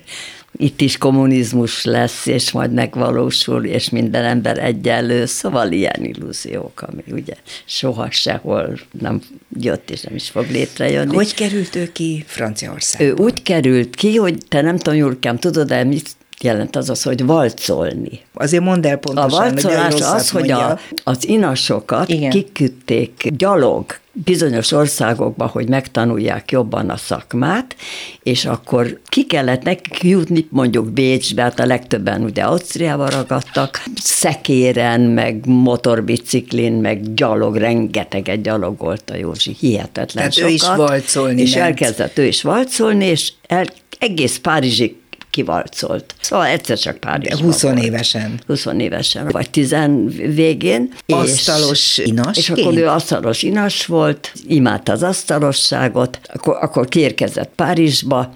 [0.57, 7.03] itt is kommunizmus lesz, és majd megvalósul, és minden ember egyenlő, szóval ilyen illúziók, ami
[7.11, 7.33] ugye
[7.65, 9.21] soha sehol nem
[9.59, 11.15] jött, és nem is fog létrejönni.
[11.15, 13.05] Hogy került ő ki Franciaországba?
[13.05, 16.09] Ő úgy került ki, hogy te nem tudom, Jurkám, tudod de mit
[16.41, 18.19] jelent az az, hogy valcolni.
[18.33, 22.29] Azért mondd el pontosan, A valcolás hogy az, hogy a, az inasokat Igen.
[22.29, 23.85] kiküldték gyalog
[24.23, 27.75] bizonyos országokba, hogy megtanulják jobban a szakmát,
[28.23, 35.01] és akkor ki kellett nekik jutni mondjuk Bécsbe, hát a legtöbben ugye Ausztriába ragadtak, szekéren,
[35.01, 40.49] meg motorbiciklin, meg gyalog, rengeteget gyalogolt a Józsi, hihetetlen Tehát sokat.
[40.49, 41.65] ő is valcolni És ment.
[41.65, 43.65] elkezdett ő is valcolni, és el,
[43.99, 44.95] egész Párizsig
[45.35, 46.15] kivalcolt.
[46.21, 47.83] Szóval egyszer csak Párizsban 20 volt.
[47.83, 48.39] évesen.
[48.47, 49.75] 20 évesen, vagy 10
[50.15, 50.93] végén.
[51.07, 52.37] Asztalos és, inas.
[52.37, 58.33] És akkor ő asztalos inas volt, imádta az asztalosságot, akkor, akkor kérkezett Párizsba,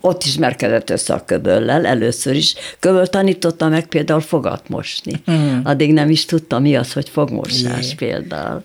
[0.00, 2.54] ott ismerkedett össze a köböllel először is.
[2.78, 5.22] Köböl tanította meg például fogat mosni.
[5.30, 5.58] Mm.
[5.64, 7.94] Addig nem is tudta, mi az, hogy fogmosás Jé.
[7.94, 8.62] például.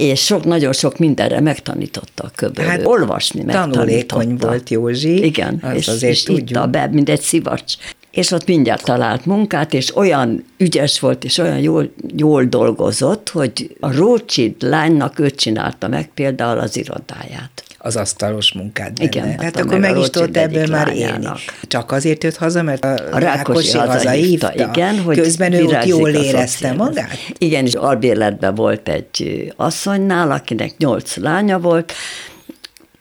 [0.00, 2.64] És sok, nagyon sok mindenre megtanította a köböl.
[2.64, 3.78] Hát, Olvasni megtanította.
[3.78, 5.24] Tanulékony volt Józsi.
[5.24, 7.74] Igen, az és, azért és itta be, mint egy szivacs
[8.10, 13.76] és ott mindjárt talált munkát, és olyan ügyes volt, és olyan jól, jól dolgozott, hogy
[13.80, 19.08] a Rothschild lánynak ő csinálta meg például az irodáját az asztalos munkát benne.
[19.08, 21.26] Igen, hát akkor meg is tudott ebből már élni.
[21.62, 24.52] Csak azért jött haza, mert a, a Rákosi, Rákosi hazahívta.
[24.54, 27.18] Igen, hogy Közben ő ott jól érezte magát?
[27.38, 31.92] Igen, és albérletben volt egy asszonynál, akinek nyolc lánya volt,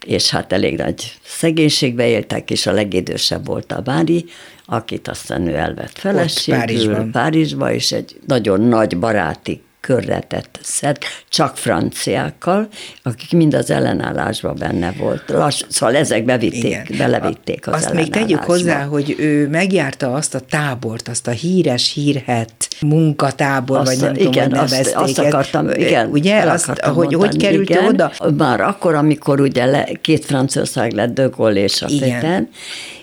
[0.06, 4.26] és hát elég nagy szegénységbe éltek, és a legidősebb volt a Bári,
[4.66, 7.12] akit aztán ő elvett feleségül, Párizsban.
[7.12, 10.98] Párizsba, és egy nagyon nagy baráti körre tett szed,
[11.30, 12.68] csak franciákkal,
[13.04, 15.24] akik mind az ellenállásban benne volt.
[15.28, 16.86] Lass, szóval ezek bevitték, Igen.
[16.98, 21.94] belevitték az Azt még tegyük hozzá, hogy ő megjárta azt a tábort, azt a híres,
[21.94, 24.80] hírhet munkatábor, azt, vagy nem igen, tudom, hogy.
[24.80, 26.10] Azt, azt akartam, igen.
[26.10, 28.12] Ugye, azt, akartam hogy, mondani, hogy került igen, oda?
[28.38, 32.50] Már akkor, amikor ugye le, két Franciaország lett De Gaulle és a Péten,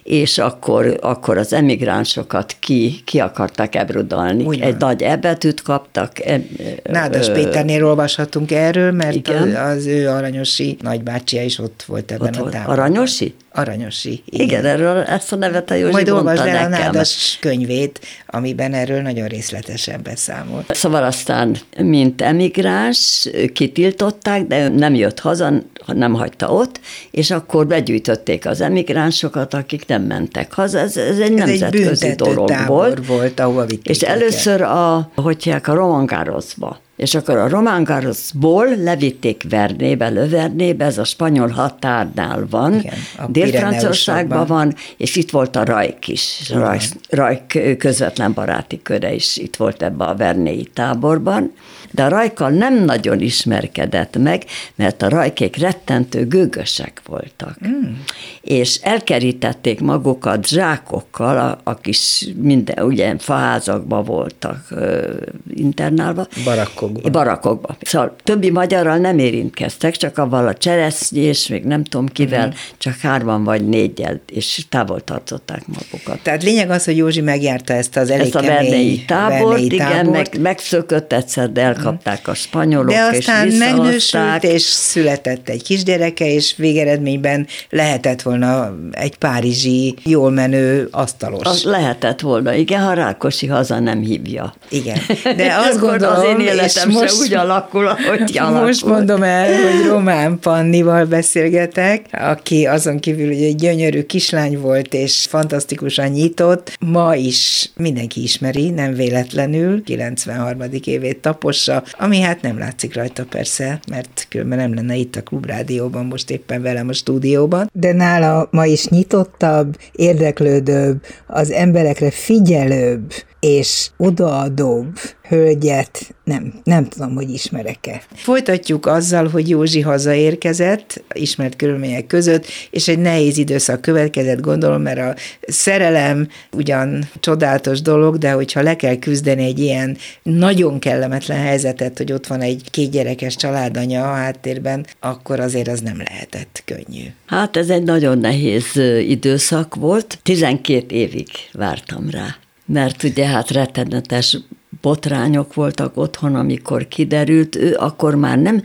[0.06, 4.44] és akkor, akkor az emigránsokat ki, ki akarták ebrudalni.
[4.44, 6.24] Úgy Egy nagy ebetűt kaptak.
[6.24, 6.40] E,
[6.82, 9.54] Nádas ö, Péternél olvashatunk erről, mert igen.
[9.54, 12.78] az ő aranyosi nagybácsia is ott volt ebben ott a táborban.
[12.78, 13.34] Aranyosi?
[13.56, 14.22] Aranyosi.
[14.24, 14.46] Igen.
[14.46, 19.00] igen, erről ezt a nevet a Józsi Majd olvasd el a Nádas könyvét, amiben erről
[19.00, 20.64] nagyon részletesen beszámol.
[20.68, 25.52] Szóval aztán, mint emigráns, kitiltották, de nem jött haza,
[25.86, 30.78] nem hagyta ott, és akkor begyűjtötték az emigránsokat, akik nem mentek haza.
[30.78, 33.06] Ez, ez egy ez nemzetközi egy dolog volt.
[33.06, 40.08] volt, ahova És először a, hogy a Romangároszba és akkor a Román Garrosból levitték Vernébe,
[40.08, 42.84] Lövernébe, ez a spanyol határnál van,
[43.28, 49.56] Dél-Franciaországban van, és itt volt a Rajk is, Rajk, Rajk közvetlen baráti köre is itt
[49.56, 51.52] volt ebbe a Vernéi táborban,
[51.90, 54.44] de a Rajkkal nem nagyon ismerkedett meg,
[54.74, 57.56] mert a Rajkék rettentő gőgösek voltak.
[57.66, 57.92] Mm.
[58.40, 65.12] És elkerítették magukat zsákokkal, a, a kis minden, ugye faházakban voltak ö,
[65.54, 66.26] internálva.
[66.44, 67.12] Barakokban.
[67.12, 67.76] Barakokban.
[67.80, 72.50] Szóval többi magyarral nem érintkeztek, csak avval a cseresznyi, és még nem tudom kivel, mm.
[72.78, 76.22] csak hárman vagy négyel, és távol tartották magukat.
[76.22, 80.40] Tehát lényeg az, hogy Józsi megjárta ezt az elég ezt a Vernei tábort, igen, meg,
[80.40, 86.54] megszökött egyszer, de megkapták a spanyolok, De aztán és megnősült, és született egy kisgyereke, és
[86.56, 91.46] végeredményben lehetett volna egy párizsi, jól menő asztalos.
[91.46, 94.54] Az lehetett volna, igen, ha Rákosi haza nem hívja.
[94.68, 94.98] Igen,
[95.36, 98.66] de azt gondolom, az én életem és most, úgy alakul, ahogy alakul.
[98.66, 104.94] Most mondom el, hogy Román Pannival beszélgetek, aki azon kívül, hogy egy gyönyörű kislány volt,
[104.94, 110.60] és fantasztikusan nyitott, ma is mindenki ismeri, nem véletlenül, 93.
[110.84, 111.20] évét
[111.66, 116.30] tapossa, ami hát nem látszik rajta persze, mert különben nem lenne itt a Klubrádióban, most
[116.30, 117.70] éppen velem a stúdióban.
[117.72, 127.14] De nála ma is nyitottabb, érdeklődőbb, az emberekre figyelőbb, és odaadóbb hölgyet nem, nem tudom,
[127.14, 128.02] hogy ismerek-e.
[128.14, 134.98] Folytatjuk azzal, hogy Józsi hazaérkezett, ismert körülmények között, és egy nehéz időszak következett, gondolom, mert
[134.98, 141.96] a szerelem ugyan csodálatos dolog, de hogyha le kell küzdeni egy ilyen nagyon kellemetlen helyzetet,
[141.98, 147.04] hogy ott van egy kétgyerekes családanya a háttérben, akkor azért az nem lehetett könnyű.
[147.26, 148.76] Hát ez egy nagyon nehéz
[149.08, 154.38] időszak volt, 12 évig vártam rá mert ugye hát rettenetes
[154.86, 158.62] botrányok voltak otthon, amikor kiderült, ő akkor már nem,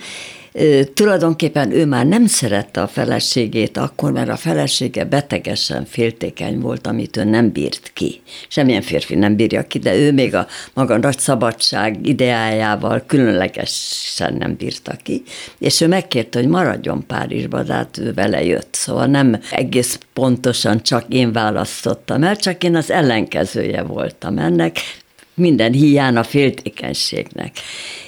[0.93, 7.17] tulajdonképpen ő már nem szerette a feleségét akkor, mert a felesége betegesen féltékeny volt, amit
[7.17, 8.21] ő nem bírt ki.
[8.47, 14.55] Semmilyen férfi nem bírja ki, de ő még a maga nagy szabadság ideájával különlegesen nem
[14.55, 15.23] bírta ki,
[15.59, 18.73] és ő megkérte, hogy maradjon Párizsba, de hát ő vele jött.
[18.73, 24.79] Szóval nem egész pontosan csak én választottam el, csak én az ellenkezője voltam ennek,
[25.33, 27.55] minden hiány a féltékenységnek.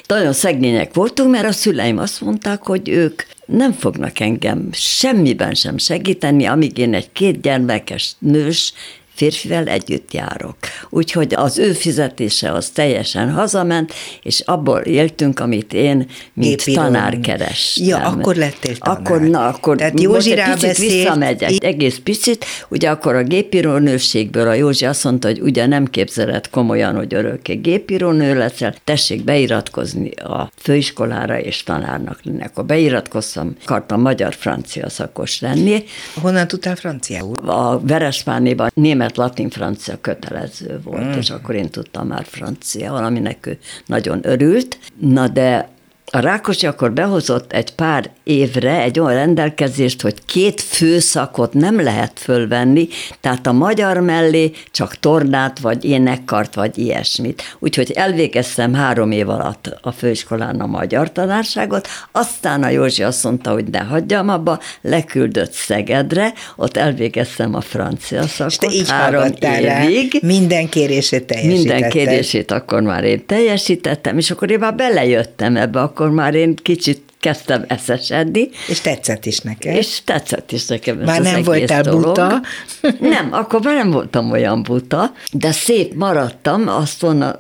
[0.08, 5.78] Nagyon szegények voltunk, mert a szüleim azt mondták, hogy ők nem fognak engem semmiben sem
[5.78, 8.74] segíteni, amíg én egy két gyermekes nős
[9.14, 10.56] férfivel együtt járok.
[10.90, 16.82] Úgyhogy az ő fizetése az teljesen hazament, és abból éltünk, amit én, mint Gépíró.
[16.82, 17.86] tanár kerestem.
[17.86, 19.00] Ja, akkor lettél tanár.
[19.00, 22.46] Akkor, na, akkor Tehát Józsi most egy picit visszamegy, egy egész picit.
[22.70, 27.54] Ugye akkor a gépírónőségből a Józsi azt mondta, hogy ugye nem képzeled komolyan, hogy örökké
[27.54, 32.44] gépírónő leszel, tessék beiratkozni a főiskolára és tanárnak lenni.
[32.44, 35.84] Akkor beiratkoztam, akartam magyar-francia szakos lenni.
[36.22, 37.36] Honnan tudtál franciául?
[37.36, 41.18] A Verespánéban német német, latin, francia kötelező volt, mm.
[41.18, 44.78] és akkor én tudtam már francia, valaminek ő nagyon örült.
[45.00, 45.70] Na de
[46.16, 52.20] a Rákosi akkor behozott egy pár évre egy olyan rendelkezést, hogy két főszakot nem lehet
[52.20, 52.88] fölvenni,
[53.22, 57.56] tehát a magyar mellé csak tornát, vagy énekkart, vagy ilyesmit.
[57.60, 63.52] Úgyhogy elvégeztem három év alatt a főiskolán a magyar tanárságot, aztán a Józsi azt mondta,
[63.52, 69.64] hogy ne hagyjam abba, leküldött Szegedre, ott elvégeztem a francia szakot És így három évig.
[69.66, 69.88] Rá.
[70.22, 71.76] Minden kérését teljesítettem.
[71.78, 76.56] Minden kérését akkor már én teljesítettem, és akkor én már belejöttem ebbe, akkor már én
[76.56, 78.50] kicsit kezdtem eszesedni.
[78.68, 79.76] És tetszett is nekem.
[79.76, 82.04] És tetszett is nekem Már nem voltál dolog.
[82.04, 82.42] buta?
[83.00, 87.30] Nem, akkor már nem voltam olyan buta, de szép maradtam, azt volna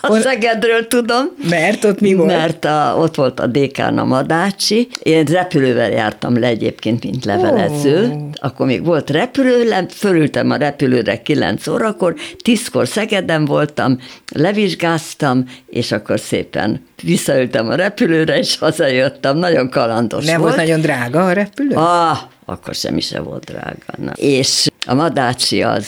[0.00, 0.16] a.
[0.20, 1.24] Szegedről tudom.
[1.48, 2.28] Mert ott mi volt?
[2.28, 4.88] Mert a, ott volt a dékán a Madácsi.
[5.02, 8.08] Én repülővel jártam le egyébként, mint levelező.
[8.08, 8.30] Oh.
[8.34, 13.98] Akkor még volt repülő, fölültem a repülőre 9 órakor, 10-kor Szegeden voltam,
[14.32, 18.56] levizsgáztam, és akkor szépen visszaültem a repülőre, és
[18.88, 19.36] hazajöttem.
[19.36, 20.54] Nagyon kalandos Nem volt.
[20.54, 21.74] volt nagyon drága a repülő?
[21.74, 23.94] Ah, akkor semmi se volt drága.
[23.96, 24.12] Na.
[24.12, 25.86] És a Madácsi az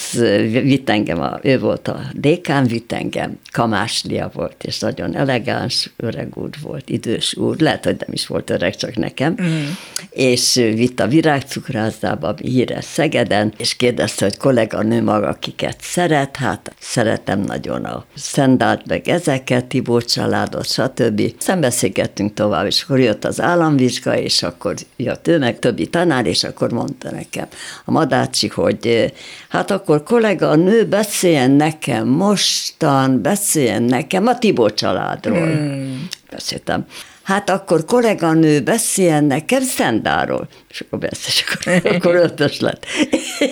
[0.50, 6.36] vitt engem, a, ő volt a dékán, vitt engem, Kamáslia volt, és nagyon elegáns, öreg
[6.36, 9.66] úr volt, idős úr, lehet, hogy nem is volt öreg, csak nekem, mm.
[10.10, 17.40] és vitt a virágcukrászdába, híres Szegeden, és kérdezte, hogy kolléganő maga kiket szeret, hát szeretem
[17.40, 21.22] nagyon a Szendált, meg ezeket, Tibó családot, stb.
[21.38, 26.44] Szembeszélgettünk tovább, és akkor jött az államvizsga, és akkor jött ő, meg többi tanár, és
[26.44, 27.46] akkor mondta nekem
[27.84, 29.12] a Madácsi, hogy
[29.48, 33.38] hát akkor kollega, a nő beszéljen nekem mostan, beszéljen
[33.78, 35.52] nekem a Tibó családról.
[35.52, 36.08] Hmm.
[36.30, 36.86] Beszéltem
[37.30, 40.48] hát akkor kolléganő beszéljen nekem Szendáról.
[40.68, 42.86] És akkor beszél, és akkor, akkor ötös lett.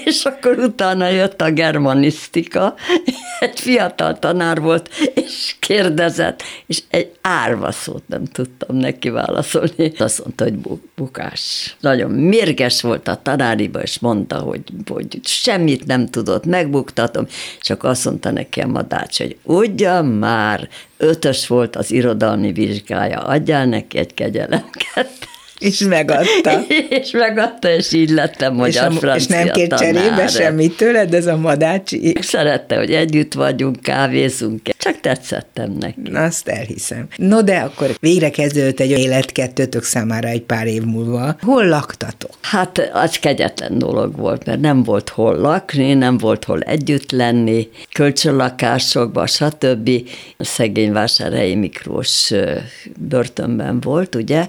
[0.05, 2.75] És akkor utána jött a germanisztika,
[3.41, 7.73] egy fiatal tanár volt, és kérdezett, és egy árva
[8.07, 9.93] nem tudtam neki válaszolni.
[9.99, 10.59] Azt mondta, hogy
[10.97, 11.77] bukás.
[11.81, 17.27] Nagyon mérges volt a tanáriba, és mondta, hogy, hogy semmit nem tudott, megbuktatom,
[17.61, 20.69] csak azt mondta nekem a dács, hogy ugyan már
[20.99, 25.11] ötös volt az irodalmi vizsgája, adjál neki egy kegyelemket.
[25.59, 26.65] És megadta.
[27.01, 31.27] és megadta, és így lettem magyar és, a, és nem kért cserébe semmit tőled, ez
[31.27, 32.17] a madácsi.
[32.21, 36.01] Szerette, hogy együtt vagyunk, kávézunk, csak tetszettem neki.
[36.11, 37.07] Na, azt elhiszem.
[37.17, 41.37] No, de akkor végre kezdődött egy élet kettőtök számára egy pár év múlva.
[41.41, 42.31] Hol laktatok?
[42.41, 47.69] Hát az kegyetlen dolog volt, mert nem volt hol lakni, nem volt hol együtt lenni,
[47.93, 49.91] kölcsönlakásokban, stb.
[50.37, 52.33] A szegény vásárhelyi Miklós
[52.97, 54.49] börtönben volt, ugye,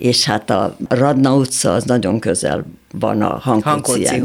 [0.00, 2.64] és hát a Radna utca az nagyon közel
[2.98, 4.22] van a Hankóci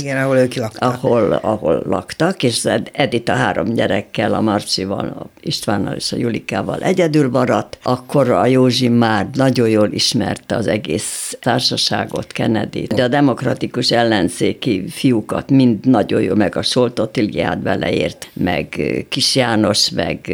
[0.00, 0.92] Igen, ahol ők laktak.
[0.92, 7.30] Ahol, ahol laktak, és Edita három gyerekkel, a Marcival, a Istvánnal és a Julikával egyedül
[7.30, 7.78] maradt.
[7.82, 14.84] Akkor a Józsi már nagyon jól ismerte az egész társaságot, kennedy de a demokratikus ellenzéki
[14.88, 20.30] fiúkat mind nagyon jó, meg a Soltotiliát beleért, meg Kis János, meg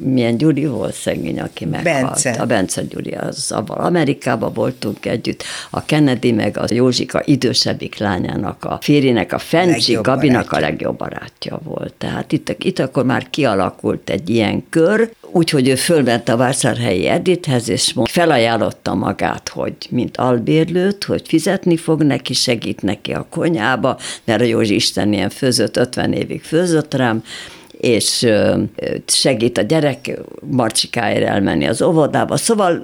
[0.00, 2.04] milyen Gyuri volt szegény, aki meghalt.
[2.04, 2.30] Bence.
[2.30, 8.64] A Bence Gyuri, az avval Amerikában voltunk együtt, a Kennedy meg az Józsika idősebbik lányának,
[8.64, 10.66] a férjének, a Fencsi Gabinak barátja.
[10.66, 11.94] a legjobb barátja volt.
[11.98, 17.68] Tehát itt, itt akkor már kialakult egy ilyen kör, úgyhogy ő fölment a Vásárhelyi Edithez,
[17.68, 24.40] és felajánlotta magát, hogy mint albérlőt, hogy fizetni fog neki, segít neki a konyába, mert
[24.40, 27.22] a Józsi Isten ilyen főzött, 50 évig főzött rám,
[27.86, 28.26] és
[29.06, 30.20] segít a gyerek
[30.50, 32.82] marcsikáért elmenni az óvodába, szóval,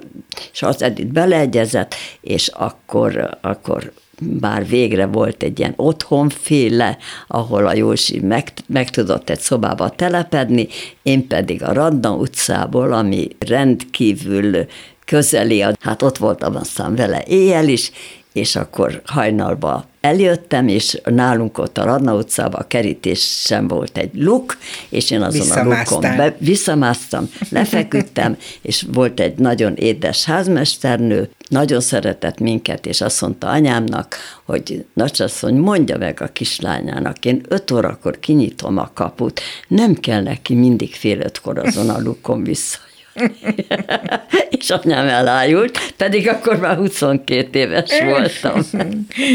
[0.51, 6.97] és az Edith beleegyezett, és akkor, akkor bár végre volt egy ilyen otthonféle,
[7.27, 10.67] ahol a Józsi meg, meg tudott egy szobába telepedni,
[11.01, 14.65] én pedig a Radna utcából, ami rendkívül
[15.05, 17.91] közeli, hát ott voltam aztán vele éjjel is,
[18.33, 24.09] és akkor hajnalba eljöttem, és nálunk ott a Radna utcában a kerítés sem volt egy
[24.13, 24.57] luk,
[24.89, 31.81] és én azon a lukon be, visszamásztam, lefeküdtem, és volt egy nagyon édes házmesternő, nagyon
[31.81, 38.19] szeretett minket, és azt mondta anyámnak, hogy nagyasszony, mondja meg a kislányának, én öt órakor
[38.19, 42.77] kinyitom a kaput, nem kell neki mindig fél ötkor azon a lukon vissza
[44.59, 48.61] és anyám elájult, pedig akkor már 22 éves voltam.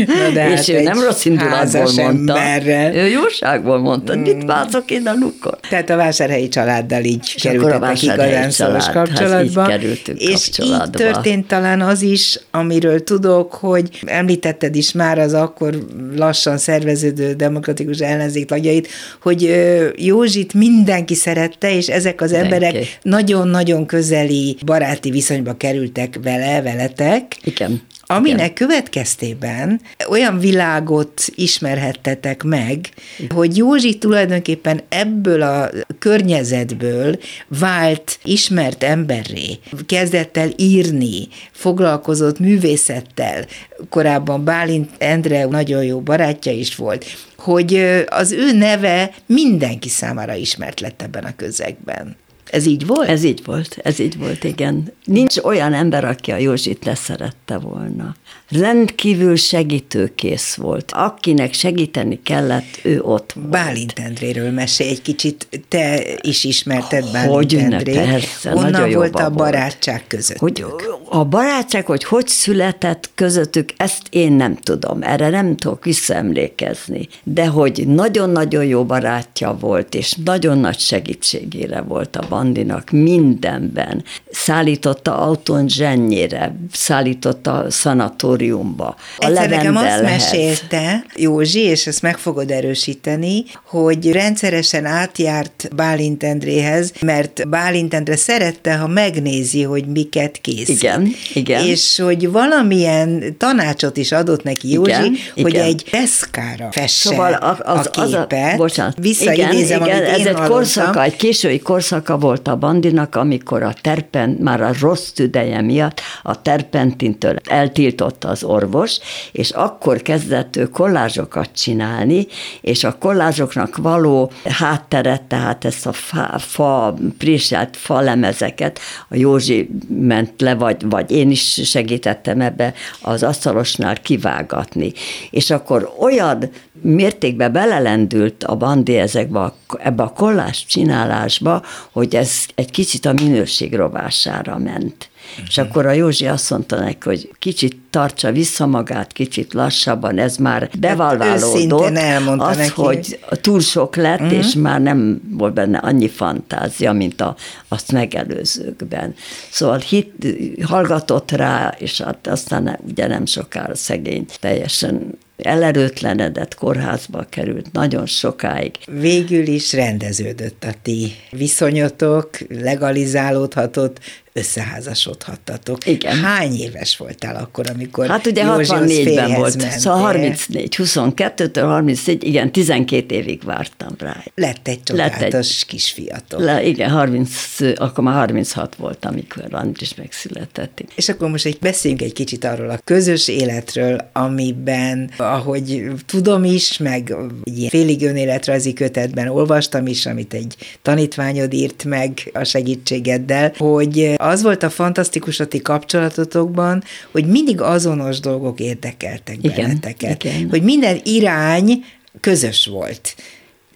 [0.06, 2.38] Na de és hát ő nem rossz indulatból mondta.
[2.38, 2.94] Emberrel.
[2.94, 4.20] Ő jóságból mondta, mm.
[4.20, 5.54] mit váltok én a lukon.
[5.68, 9.74] Tehát a vásárhelyi családdal így és kerültetek igazán szoros kapcsolatba.
[9.82, 15.78] Így és így történt talán az is, amiről tudok, hogy említetted is már az akkor
[16.16, 18.88] lassan szerveződő demokratikus ellenzék tagjait,
[19.22, 19.56] hogy
[19.96, 27.36] Józsit mindenki szerette, és ezek az emberek nagyon-nagyon nagyon közeli baráti viszonyba kerültek vele, veletek.
[27.44, 27.82] Igen.
[28.10, 28.54] Aminek Igen.
[28.54, 32.88] következtében olyan világot ismerhettetek meg,
[33.34, 43.46] hogy Józsi tulajdonképpen ebből a környezetből vált ismert emberré, kezdett el írni, foglalkozott művészettel,
[43.88, 47.04] korábban Bálint Endre nagyon jó barátja is volt,
[47.36, 52.16] hogy az ő neve mindenki számára ismert lett ebben a közegben.
[52.50, 53.08] Ez így volt?
[53.08, 54.92] Ez így volt, ez így volt, igen.
[55.04, 58.14] Nincs olyan ember, aki a Józsit leszerette volna.
[58.50, 60.92] Rendkívül segítőkész volt.
[60.94, 63.48] Akinek segíteni kellett, ő ott volt.
[63.48, 67.94] Bálint Endréről mesélj egy kicsit, te is ismerted Bálint hogy Endrét.
[67.94, 70.40] persze, Honnan volt a barátság közöttük?
[70.40, 70.64] Hogy
[71.08, 77.08] a barátság, hogy hogy született közöttük, ezt én nem tudom, erre nem tudok visszaemlékezni.
[77.22, 84.04] De hogy nagyon-nagyon jó barátja volt, és nagyon nagy segítségére volt a Bandinak mindenben.
[84.30, 88.96] Szállította autón zsennyére, szállította szanatóriumba.
[89.18, 96.22] A Egyszer nekem azt mesélte Józsi, és ezt meg fogod erősíteni, hogy rendszeresen átjárt Bálint
[96.22, 100.68] Endréhez, mert Bálint Endre szerette, ha megnézi, hogy miket készít.
[100.68, 101.64] Igen, igen.
[101.64, 105.64] És hogy valamilyen tanácsot is adott neki Józsi, igen, hogy igen.
[105.64, 108.52] egy deszkára fesse szóval az, az, a képet.
[108.52, 113.14] Az a, bocsánat, Visszaidézem, igen, igen, ez egy korszaka, egy késői korszaka volt a bandinak,
[113.14, 118.98] amikor a terpen, már a rossz tüdeje miatt a terpentintől eltiltotta az orvos,
[119.32, 122.26] és akkor kezdett ő kollázsokat csinálni,
[122.60, 129.70] és a kollázsoknak való hátteret, tehát ezt a fa, fa préselt fa lemezeket, a Józsi
[129.88, 134.92] ment le, vagy, vagy én is segítettem ebbe az asztalosnál kivágatni.
[135.30, 136.50] És akkor olyan
[136.80, 141.62] mértékben belelendült a bandi ezekbe a, ebbe a kollás csinálásba,
[141.92, 145.10] hogy ez egy kicsit a minőség rovására ment.
[145.30, 145.46] Uh-huh.
[145.48, 150.36] És akkor a Józsi azt mondta neki, hogy kicsit tartsa vissza magát, kicsit lassabban, ez
[150.36, 151.96] már hát devalválódott.
[151.98, 152.70] Hát az, neki.
[152.74, 154.38] hogy túl sok lett, uh-huh.
[154.38, 157.36] és már nem volt benne annyi fantázia, mint a,
[157.68, 159.14] azt megelőzőkben.
[159.50, 160.26] Szóval hit,
[160.62, 168.74] hallgatott rá, és hát aztán ugye nem sokára szegény teljesen elerőtlenedett kórházba került nagyon sokáig.
[168.86, 174.00] Végül is rendeződött a ti viszonyotok, legalizálódhatott,
[174.38, 175.86] összeházasodhattatok.
[175.86, 176.16] Igen.
[176.16, 179.78] Hány éves voltál akkor, amikor Hát ugye 64-ben volt, mentél.
[179.78, 184.24] szóval 34, 22-től 34, igen, 12 évig vártam rá.
[184.34, 186.40] Lett egy csodálatos Lett egy, kisfiatok.
[186.40, 187.30] Le, igen, 30,
[187.76, 190.84] akkor már 36 volt, amikor Andris megszületett.
[190.94, 196.78] És akkor most egy beszéljünk egy kicsit arról a közös életről, amiben, ahogy tudom is,
[196.78, 197.14] meg
[197.44, 204.14] egy ilyen félig önéletrajzi kötetben olvastam is, amit egy tanítványod írt meg a segítségeddel, hogy
[204.28, 210.24] az volt a fantasztikus a ti kapcsolatotokban, hogy mindig azonos dolgok érdekeltek igen, benneteket.
[210.24, 210.48] Igen.
[210.50, 211.84] Hogy minden irány
[212.20, 213.14] közös volt.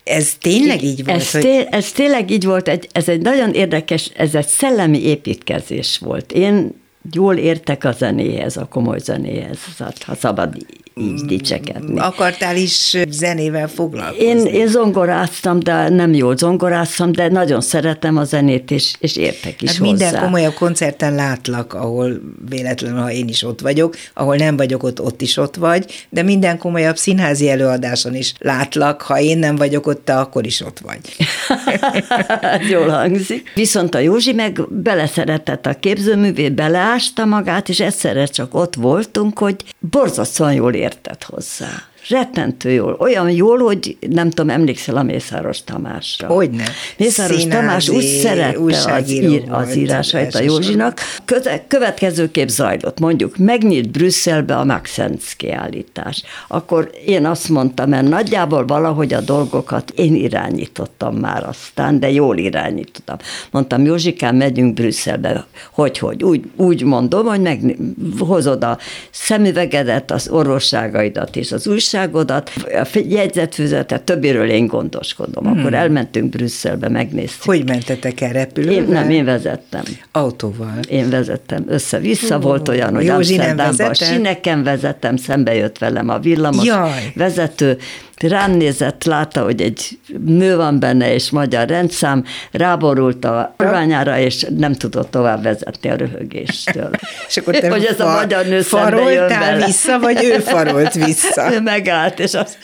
[0.04, 1.20] Ez tényleg így volt?
[1.20, 1.40] Ez, hogy...
[1.40, 6.32] té- ez tényleg így volt, egy, ez egy nagyon érdekes, ez egy szellemi építkezés volt.
[6.32, 6.81] Én
[7.12, 9.58] jól értek a zenéhez, a komoly zenéhez,
[10.06, 10.56] ha szabad
[10.96, 11.98] így dicsekedni.
[11.98, 14.24] Akartál is zenével foglalkozni?
[14.24, 19.62] Én, én zongoráztam, de nem jól zongoráztam, de nagyon szeretem a zenét, és, és értek
[19.62, 19.90] is hát hozzá.
[19.90, 25.00] minden komolyabb koncerten látlak, ahol véletlenül, ha én is ott vagyok, ahol nem vagyok ott,
[25.00, 29.86] ott is ott vagy, de minden komolyabb színházi előadáson is látlak, ha én nem vagyok
[29.86, 31.00] ott, te akkor is ott vagy.
[32.72, 33.50] jól hangzik.
[33.54, 36.48] Viszont a Józsi meg beleszeretett a képzőművé,
[36.92, 42.96] beleásta magát, és egyszerre csak ott voltunk, hogy borzasztóan jól értett hozzá rettentő jól.
[42.98, 46.26] Olyan jól, hogy nem tudom, emlékszel a Mészáros Tamásra.
[46.26, 46.64] Hogyne.
[46.96, 48.58] Mészáros Színázi, Tamás úgy szerette
[48.94, 51.00] az, ír, az írásait a Józsinak.
[51.24, 56.22] Köze, következő kép zajlott, mondjuk megnyílt Brüsszelbe a Max Ernst kiállítás.
[56.48, 62.38] Akkor én azt mondtam, mert nagyjából valahogy a dolgokat én irányítottam már aztán, de jól
[62.38, 63.16] irányítottam.
[63.50, 65.46] Mondtam, Józsikám, megyünk Brüsszelbe.
[65.72, 66.22] Hogy, hogy?
[66.22, 68.78] Úgy, úgy mondom, hogy meghozod a
[69.10, 75.44] szemüvegedet, az orvosságaidat és az újság újságodat, a jegyzetfüzetet, többiről én gondoskodom.
[75.44, 75.58] Hmm.
[75.58, 77.42] Akkor elmentünk Brüsszelbe, megnéztük.
[77.42, 78.74] Hogy mentetek el repülővel?
[78.74, 79.82] Én, nem, én vezettem.
[80.12, 80.78] Autóval?
[80.88, 81.64] Én vezettem.
[81.68, 82.42] Össze-vissza oh.
[82.42, 87.12] volt olyan, hogy Amsterdamban sineken vezettem, szembe jött velem a villamos Jaj.
[87.14, 87.78] vezető,
[88.20, 94.46] rám nézett, látta, hogy egy nő van benne, és magyar rendszám, ráborult a kormányára, és
[94.56, 96.90] nem tudott tovább vezetni a röhögéstől.
[97.28, 101.50] és akkor te hogy ez a magyar nő faroltál vissza, vagy ő farolt vissza?
[101.54, 102.58] ő megállt, és azt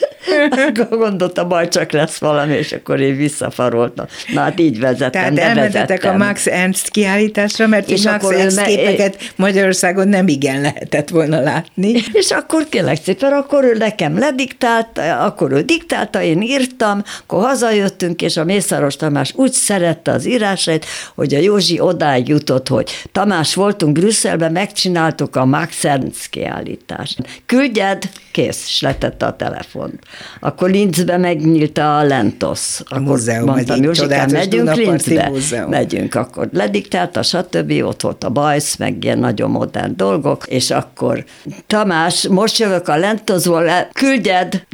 [0.89, 4.05] gondolta, majd csak lesz valami, és akkor én visszafaroltam.
[4.33, 9.33] Na hát így vezettem, Tehát elmentetek a Max Ernst kiállításra, mert és Max Ernst képeket
[9.35, 11.91] Magyarországon nem igen lehetett volna látni.
[12.11, 17.43] És akkor kérlek szépen, akkor ő nekem lediktált, akkor akkor ő diktálta, én írtam, akkor
[17.43, 20.85] hazajöttünk, és a Mészáros Tamás úgy szerette az írásait,
[21.15, 27.17] hogy a Józsi odáig jutott, hogy Tamás, voltunk Brüsszelben, megcsináltuk a Max Ernst kiállítást.
[27.45, 29.99] Küldjed, kész, és letette a telefont.
[30.39, 32.81] Akkor Linzbe megnyílt a Lentos.
[32.85, 35.29] A múzeum, mondtam, Józsikám, megyünk Linzbe?
[35.29, 35.69] Múzeum.
[35.69, 37.71] Megyünk, akkor lediktálta, stb.
[37.83, 41.25] Ott volt a bajsz, meg ilyen nagyon modern dolgok, és akkor
[41.67, 44.65] Tamás, most jövök a Lentosból, küldjed,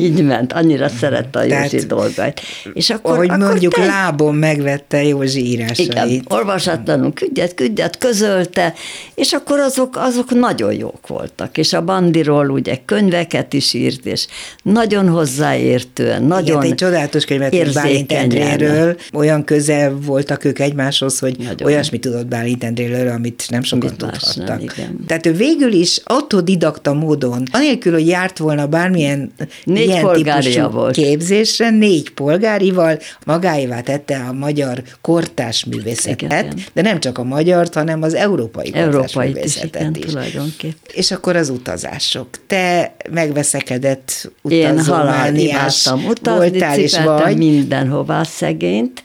[0.00, 2.40] így ment, annyira szerette a Józsi Tehát, dolgait.
[2.72, 3.86] És akkor, hogy akkor mondjuk te...
[3.86, 5.92] lábon megvette Józsi írásait.
[5.92, 8.74] Igen, olvasatlanul küldjet, küldjet, közölte,
[9.14, 11.58] és akkor azok, azok nagyon jók voltak.
[11.58, 14.26] És a Bandiról ugye könyveket is írt, és
[14.62, 21.36] nagyon hozzáértően, nagyon Igen, egy csodálatos könyvet Bálint Endréről, olyan közel voltak ők egymáshoz, hogy
[21.38, 21.68] nagyon.
[21.68, 24.46] olyasmit tudott Bálint Endréről, amit nem sokat tudhattak.
[24.46, 25.04] Nem, igen.
[25.06, 29.32] Tehát ő végül is autodidakta módon, anélkül, hogy járt volna bármilyen
[29.64, 30.94] Négy ilyen típusú volt.
[30.94, 37.68] képzésre, négy polgárival magáévá tette a magyar kortás művészetet, igen, de nem csak a magyar,
[37.72, 40.04] hanem az európai, európai művészetet is.
[40.62, 40.74] is.
[40.92, 42.28] És akkor az utazások.
[42.46, 45.90] Te megveszekedett utazómániás
[46.22, 47.36] voltál és vagy.
[47.36, 49.02] mindenhová szegényt,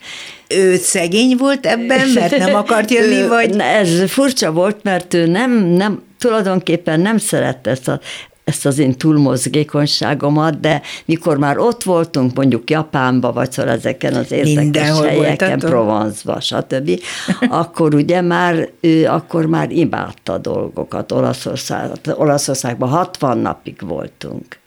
[0.48, 3.56] ő szegény volt ebben, mert nem akart jönni, ő, vagy?
[3.58, 8.00] Ez furcsa volt, mert ő nem, nem tulajdonképpen nem szerette ezt a
[8.46, 14.32] ezt az én túlmozgékonyságomat, de mikor már ott voltunk, mondjuk Japánba, vagy szóval ezeken az
[14.32, 17.02] érdekes helyeken, Provence-ba, stb.,
[17.50, 21.12] akkor ugye már, ő akkor már imádta dolgokat.
[21.12, 24.60] Olaszország, Olaszországban 60 napig voltunk.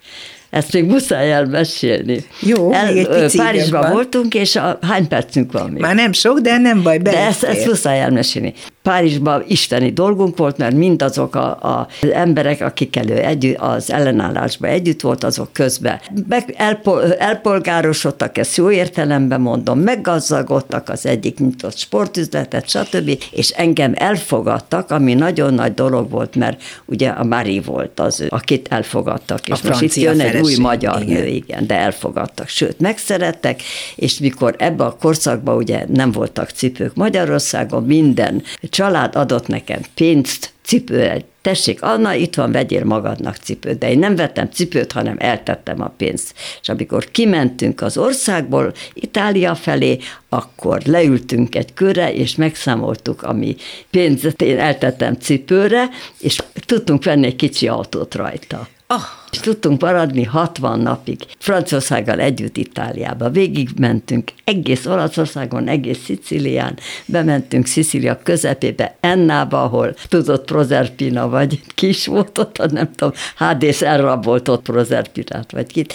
[0.51, 2.25] Ezt még muszáj elmesélni.
[2.41, 3.93] Jó, El, még egy Párizsban van.
[3.93, 5.81] voltunk, és a, hány percünk van még?
[5.81, 7.61] Már nem sok, de nem baj, De ezt, belefér.
[7.61, 8.55] ezt muszáj elmesélni.
[8.83, 14.71] Párizsban isteni dolgunk volt, mert mindazok a, a, az emberek, akikkel ő együtt, az ellenállásban
[14.71, 21.77] együtt volt, azok közben meg elpo, elpolgárosodtak, ezt jó értelemben mondom, meggazdagodtak, az egyik nyitott
[21.77, 23.11] sportüzletet, stb.
[23.31, 28.69] És engem elfogadtak, ami nagyon nagy dolog volt, mert ugye a Mari volt az, akit
[28.71, 29.49] elfogadtak.
[29.49, 31.23] És A most itt jön egy új feleség, magyar igen.
[31.23, 33.63] nő, igen, de elfogadtak, sőt, megszerettek,
[33.95, 40.53] és mikor ebbe a korszakban ugye nem voltak cipők Magyarországon, minden család adott nekem pénzt,
[40.69, 43.79] cipőre, tessék, Anna, itt van, vegyél magadnak cipőt.
[43.79, 46.35] De én nem vettem cipőt, hanem eltettem a pénzt.
[46.61, 53.57] És amikor kimentünk az országból Itália felé, akkor leültünk egy körre, és megszámoltuk, ami
[53.91, 55.89] pénzt én eltettem cipőre,
[56.21, 58.69] és tudtunk venni egy kicsi autót rajta.
[58.91, 63.31] Ah, És tudtunk maradni 60 napig Franciaországgal együtt Itáliába.
[63.31, 71.89] Végig mentünk egész Olaszországon, egész Szicilián, bementünk Szicília közepébe, Ennába, ahol tudott Prozerpina, vagy ki
[71.89, 75.95] is volt ott, nem tudom, Hádész elrabolt ott Prozerpinát, vagy kit.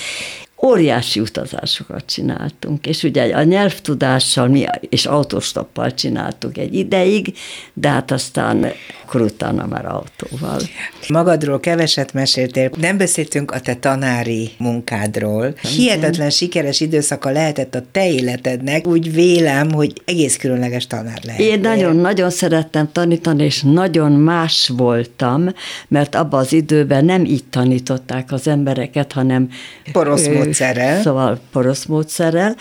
[0.65, 7.33] Óriási utazásokat csináltunk, és ugye a nyelvtudással mi, és autostoppal csináltuk egy ideig,
[7.73, 8.71] de hát aztán
[9.05, 10.59] akkor utána már autóval.
[11.07, 15.53] Magadról keveset meséltél, nem beszéltünk a te tanári munkádról.
[15.75, 21.41] Hihetetlen sikeres időszaka lehetett a te életednek, úgy vélem, hogy egész különleges tanár lehet.
[21.41, 25.49] Én nagyon-nagyon szerettem tanítani, és nagyon más voltam,
[25.87, 29.49] mert abban az időben nem így tanították az embereket, hanem
[29.91, 30.27] Porosz
[30.59, 31.01] módszerrel.
[31.01, 32.55] Szóval porosz módszerrel,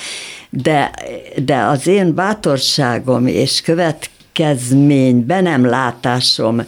[0.50, 0.90] de,
[1.44, 6.66] de az én bátorságom és következmény, be nem látásom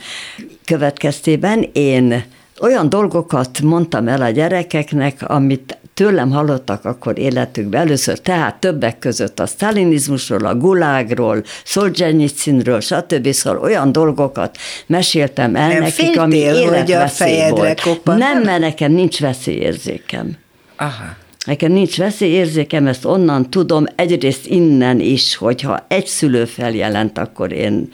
[0.65, 2.25] következtében én
[2.61, 9.41] olyan dolgokat mondtam el a gyerekeknek, amit tőlem hallottak akkor életükben először, tehát többek között
[9.41, 13.33] a sztalinizmusról, a gulágról, Szolzsenyicinről, stb.
[13.33, 14.57] Szóval olyan dolgokat
[14.87, 18.05] meséltem el Nem nekik, ami féltél, hogy a életveszély fejedre volt.
[18.05, 20.37] Nem, mert nekem nincs veszélyérzékem.
[20.77, 21.17] Aha.
[21.47, 27.91] Nekem nincs veszélyérzékem, ezt onnan tudom, egyrészt innen is, hogyha egy szülő feljelent, akkor én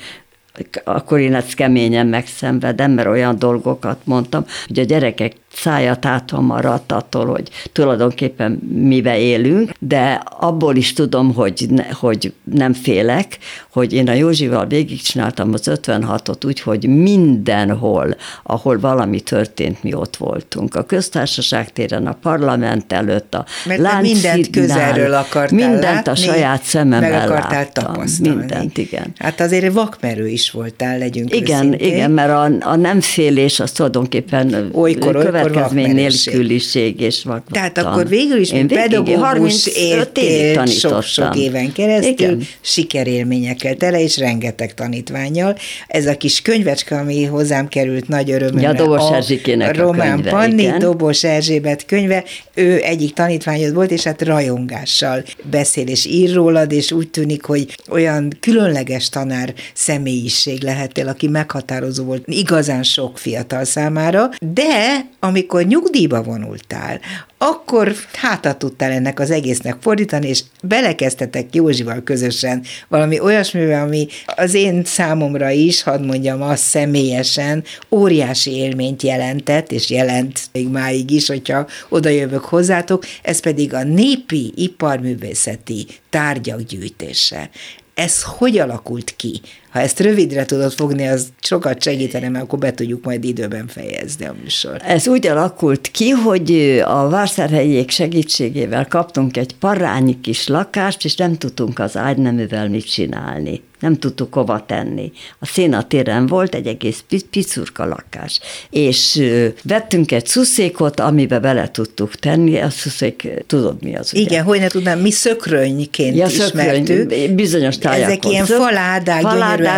[0.85, 6.93] akkor én ezt keményen megszenvedem, mert olyan dolgokat mondtam, hogy a gyerekek szája tátva maradt
[6.93, 13.39] attól, hogy tulajdonképpen mibe élünk, de abból is tudom, hogy, ne, hogy nem félek,
[13.73, 20.17] hogy én a Józsival végigcsináltam az 56-ot úgy, hogy mindenhol, ahol valami történt, mi ott
[20.17, 20.75] voltunk.
[20.75, 26.11] A köztársaság téren, a parlament előtt, a Mert te Lánchídnál, mindent közelről akartál Mindent látni,
[26.13, 27.85] a saját szememmel meg akartál láttam.
[27.85, 28.39] tapasztalni.
[28.39, 29.13] Mindent, igen.
[29.19, 31.87] Hát azért vakmerő is voltál, legyünk Igen, őszinték.
[31.87, 36.32] igen, mert a, a nem félés az tulajdonképpen Olykor- olykor következmény vakmerőség.
[36.34, 37.53] nélküliség és vaktan.
[37.53, 41.01] Tehát akkor végül is, Én pedagógus 35 évig éltél tanítottam.
[41.01, 42.43] sok-sok éven keresztül, Igen.
[42.61, 45.57] sikerélményekkel tele, és rengeteg tanítványjal.
[45.88, 48.62] Ez a kis könyvecske, ami hozzám került nagy örömmel.
[48.62, 50.78] Ja, a Dobos Erzsikének a Román könyve, Panni, igen.
[50.78, 52.24] Dobos Erzsébet könyve,
[52.55, 57.74] ő egyik tanítványod volt, és hát rajongással beszél és ír rólad, és úgy tűnik, hogy
[57.88, 65.01] olyan különleges tanár személyiség lehettél, aki meghatározó volt igazán sok fiatal számára, de
[65.31, 67.01] amikor nyugdíjba vonultál,
[67.39, 74.55] akkor hátat tudtál ennek az egésznek fordítani, és belekezdtetek Józsival közösen valami olyasmivel, ami az
[74.55, 81.26] én számomra is, hadd mondjam azt személyesen, óriási élményt jelentett, és jelent még máig is,
[81.26, 87.51] hogyha oda jövök hozzátok, ez pedig a népi iparművészeti tárgyak gyűjtése.
[87.95, 89.41] Ez hogy alakult ki?
[89.71, 94.25] Ha ezt rövidre tudod fogni, az sokat segítene, mert akkor be tudjuk majd időben fejezni
[94.27, 94.77] a műsor.
[94.85, 101.37] Ez úgy alakult ki, hogy a vásárhelyiek segítségével kaptunk egy parányi kis lakást, és nem
[101.39, 103.62] tudtunk az ágyneművel mit csinálni.
[103.81, 105.12] Nem tudtuk hova tenni.
[105.39, 108.41] A szénatéren volt egy egész pi- picurka lakás.
[108.71, 109.23] És
[109.62, 112.59] vettünk egy szuszékot, amibe bele tudtuk tenni.
[112.59, 114.23] A szuszék, tudod mi az, ugye?
[114.23, 116.87] Igen, hogy ne tudnám, mi szökrönyként Ja, ismertük.
[116.87, 118.05] szökröny, bizonyos tájakon.
[118.11, 119.23] Ezek ilyen Szök- faládák,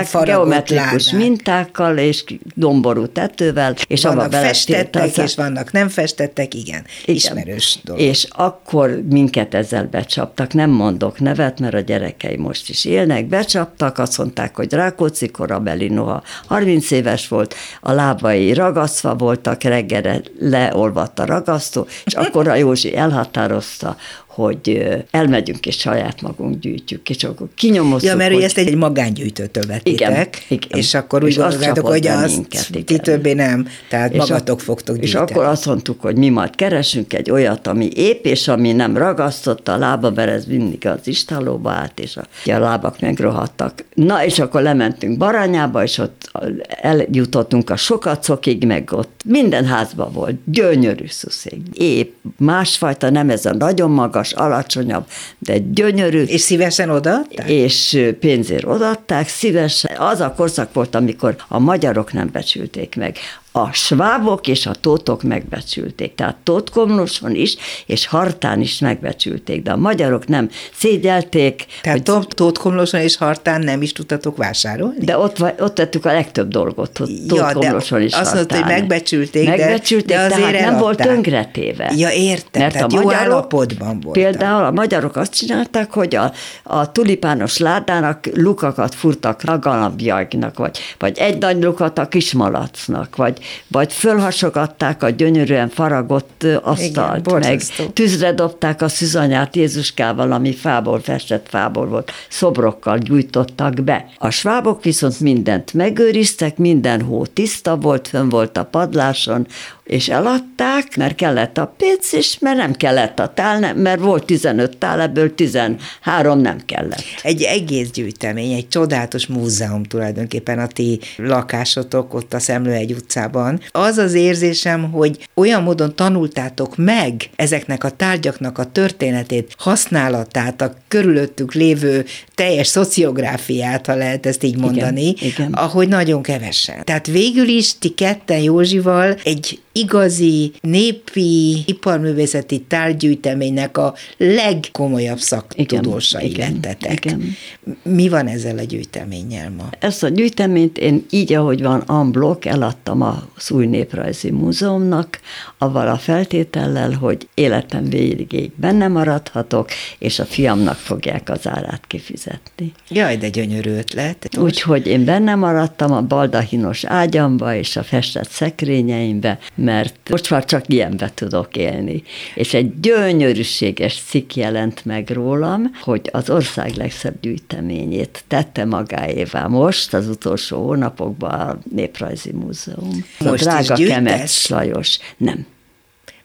[0.04, 1.26] faragott geometrikus ládák.
[1.26, 2.24] mintákkal és
[2.54, 6.84] domború tetővel, és vannak festettek, az- és vannak nem festettek, igen.
[7.02, 7.14] igen.
[7.16, 8.00] Ismerős dolog.
[8.00, 13.98] És akkor minket ezzel becsaptak, nem mondok nevet, mert a gyerekei most is élnek, becsaptak,
[13.98, 21.18] azt mondták, hogy Rákóczi korabeli noha 30 éves volt, a lábai ragasztva voltak, reggelre leolvadt
[21.18, 23.96] a ragasztó, és akkor a Józsi elhatározta,
[24.34, 28.08] hogy elmegyünk és saját magunk gyűjtjük, és akkor kinyomozzuk.
[28.08, 30.78] Ja, mert hogy ezt egy magángyűjtőtől vettétek, igen, igen.
[30.78, 32.84] és akkor úgy gondoltátok, hogy azt minket, igen.
[32.84, 35.24] ti többé nem, tehát és magatok a, fogtok gyűjteni.
[35.24, 38.96] És akkor azt mondtuk, hogy mi majd keresünk egy olyat, ami épp, és ami nem
[38.96, 43.84] ragasztotta a lába, mert ez mindig az istálóba állt, és a, a lábak megrohadtak.
[43.94, 46.30] Na, és akkor lementünk Baranyába, és ott
[46.68, 53.54] eljutottunk a sokacokig, meg ott minden házban volt, gyönyörű szuszék, épp, másfajta, nem ez a
[53.54, 55.06] nagyon magas, alacsonyabb,
[55.38, 56.22] de gyönyörű.
[56.22, 57.48] És szívesen odaadták?
[57.48, 59.96] És pénzért odaadták, szívesen.
[59.96, 63.16] Az a korszak volt, amikor a magyarok nem becsülték meg
[63.52, 66.14] a svábok és a tótok megbecsülték.
[66.14, 71.64] Tehát Tótkomloson is, és Hartán is megbecsülték, de a magyarok nem szégyelték.
[71.82, 72.26] Tehát hogy...
[72.28, 75.04] Tótkomloson és Hartán nem is tudtatok vásárolni?
[75.04, 80.16] De ott, ott tettük a legtöbb dolgot, Tótkomloson ja, is Azt mondta, hogy megbecsülték, megbecsülték
[80.16, 81.92] de, de azért nem volt tönkretéve.
[81.96, 84.18] Ja, értem, mert tehát a jó magyarok, állapotban volt.
[84.18, 86.32] Például a magyarok azt csinálták, hogy a,
[86.62, 93.41] a tulipános ládának lukakat furtak a galambjagnak, vagy, vagy egy nagy lukat a kismalacnak, vagy
[93.68, 97.62] vagy fölhasogatták a gyönyörűen faragott asztalt, Igen, meg.
[97.92, 104.06] tűzre dobták a szüzanyát Jézuskával, ami fából, festett fából volt, szobrokkal gyújtottak be.
[104.18, 109.46] A svábok viszont mindent megőriztek, minden hó tiszta volt, fönn volt a padláson,
[109.84, 114.76] és eladták, mert kellett a pénz, és mert nem kellett a tál, mert volt 15
[114.76, 117.04] tál, ebből 13 nem kellett.
[117.22, 123.60] Egy egész gyűjtemény, egy csodálatos múzeum tulajdonképpen a ti lakásotok ott a Szemlőhegy utcában.
[123.70, 130.74] Az az érzésem, hogy olyan módon tanultátok meg ezeknek a tárgyaknak a történetét, használatát, a
[130.88, 132.04] körülöttük lévő
[132.34, 135.52] teljes szociográfiát, ha lehet ezt így mondani, igen, igen.
[135.52, 136.84] ahogy nagyon kevesen.
[136.84, 147.04] Tehát végül is ti ketten Józsival egy igazi népi iparművészeti tárgyűjteménynek a legkomolyabb szaktudósai lettetek.
[147.04, 147.36] Igen.
[147.82, 149.70] Mi van ezzel a gyűjteménnyel ma?
[149.78, 155.20] Ezt a gyűjteményt én így, ahogy van, unblock eladtam az új néprajzi múzeumnak,
[155.58, 159.68] avval a feltétellel, hogy életem végig benne maradhatok,
[159.98, 162.72] és a fiamnak fogják az árát kifizetni.
[162.88, 164.28] Jaj, de gyönyörű ötlet.
[164.38, 170.68] Úgyhogy én benne maradtam a baldahinos ágyamba és a festett szekrényeimbe, mert most már csak
[170.68, 172.02] ilyenbe tudok élni.
[172.34, 179.94] És egy gyönyörűséges cikk jelent meg rólam, hogy az ország legszebb gyűjteményét tette magáévá most,
[179.94, 183.04] az utolsó hónapokban a Néprajzi Múzeum.
[183.18, 184.98] Most a drága Kemet Lajos.
[185.16, 185.46] Nem.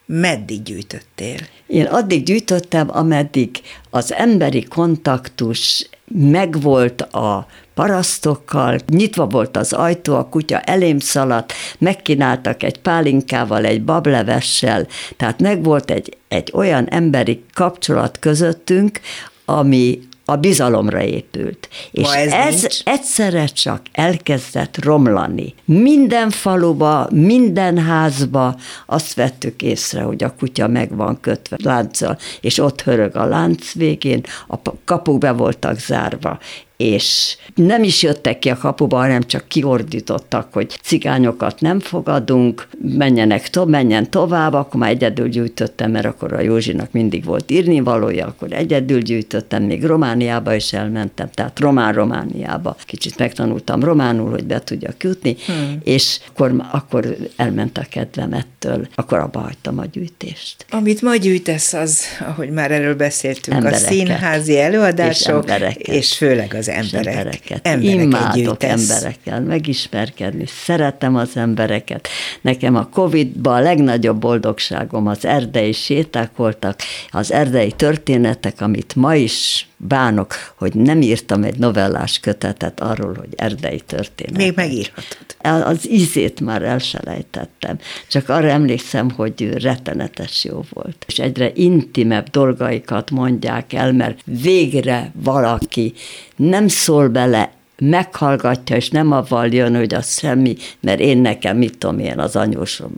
[0.05, 1.37] Meddig gyűjtöttél?
[1.67, 3.49] Én addig gyűjtöttem, ameddig
[3.89, 7.47] az emberi kontaktus megvolt a
[7.77, 15.39] parasztokkal, nyitva volt az ajtó, a kutya elém szaladt, megkínáltak egy pálinkával, egy bablevessel, tehát
[15.39, 18.99] megvolt egy, egy olyan emberi kapcsolat közöttünk,
[19.45, 21.69] ami a bizalomra épült.
[21.91, 25.53] És ez, ez egyszerre csak elkezdett romlani.
[25.65, 28.55] Minden faluba, minden házba
[28.85, 33.73] azt vettük észre, hogy a kutya meg van kötve lánccal, és ott hörög a lánc
[33.73, 34.55] végén, a
[34.85, 36.39] kapuk be voltak zárva,
[36.77, 43.49] és nem is jöttek ki a kapuba, hanem csak kiordítottak, hogy cigányokat nem fogadunk, menjenek
[43.49, 48.25] to- menjen tovább, akkor már egyedül gyűjtöttem, mert akkor a Józsinak mindig volt írni valója,
[48.25, 52.75] akkor egyedül gyűjtöttem, még Romániába is elmentem, tehát Román-Romániába.
[52.85, 55.77] Kicsit megtanultam románul, hogy be tudjak jutni, hmm.
[55.83, 60.65] és akkor, akkor elment a kedvem ettől, akkor abba hagytam a gyűjtést.
[60.69, 63.85] Amit ma gyűjtesz, az, ahogy már erről beszéltünk, embereket.
[63.85, 67.15] a színházi előadások, és, és főleg az az emberek.
[67.15, 67.67] embereket.
[67.67, 72.07] embereket Imádok emberekkel megismerkedni, szeretem az embereket.
[72.41, 76.79] Nekem a Covid-ban a legnagyobb boldogságom az erdei séták voltak,
[77.11, 83.29] az erdei történetek, amit ma is bánok, hogy nem írtam egy novellás kötetet arról, hogy
[83.35, 84.37] erdei történet.
[84.37, 85.35] Még megírhatod.
[85.65, 87.79] Az ízét már elselejtettem.
[88.07, 91.05] Csak arra emlékszem, hogy rettenetes jó volt.
[91.07, 95.93] És egyre intimebb dolgaikat mondják el, mert végre valaki
[96.35, 101.77] nem szól bele meghallgatja, és nem avval jön, hogy az semmi, mert én nekem, mit
[101.77, 102.95] tudom én, az anyósom.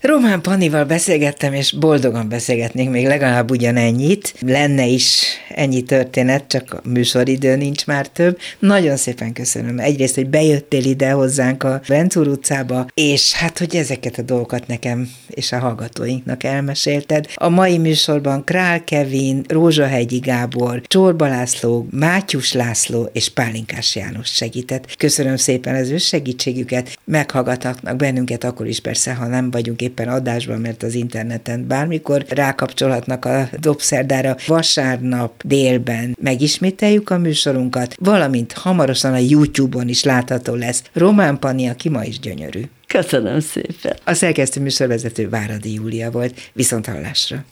[0.00, 4.34] Román Panival beszélgettem, és boldogan beszélgetnék még legalább ugyanennyit.
[4.40, 5.22] Lenne is
[5.54, 8.38] ennyi történet, csak a műsoridő nincs már több.
[8.58, 9.78] Nagyon szépen köszönöm.
[9.78, 15.10] Egyrészt, hogy bejöttél ide hozzánk a Rencúr utcába, és hát, hogy ezeket a dolgokat nekem
[15.28, 17.26] és a hallgatóinknak elmesélted.
[17.34, 24.96] A mai műsorban Král Kevin, Rózsahegyi Gábor, Csorba László, Mátyus László és Pálinkás János segített.
[24.96, 30.60] Köszönöm szépen az ő segítségüket, meghallgatnak bennünket akkor is persze, ha nem vagyunk éppen adásban,
[30.60, 34.36] mert az interneten bármikor rákapcsolhatnak a dobszerdára.
[34.46, 40.82] Vasárnap délben megismételjük a műsorunkat, valamint hamarosan a YouTube-on is látható lesz.
[40.92, 42.62] Román Pani, aki ma is gyönyörű.
[42.86, 43.96] Köszönöm szépen.
[44.04, 46.50] A szerkesztő műsorvezető Váradi Júlia volt.
[46.52, 47.44] Viszont hallásra.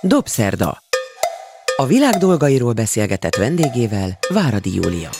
[0.00, 0.78] Dobszerda.
[1.76, 5.10] A világ dolgairól beszélgetett vendégével Váradi Júlia.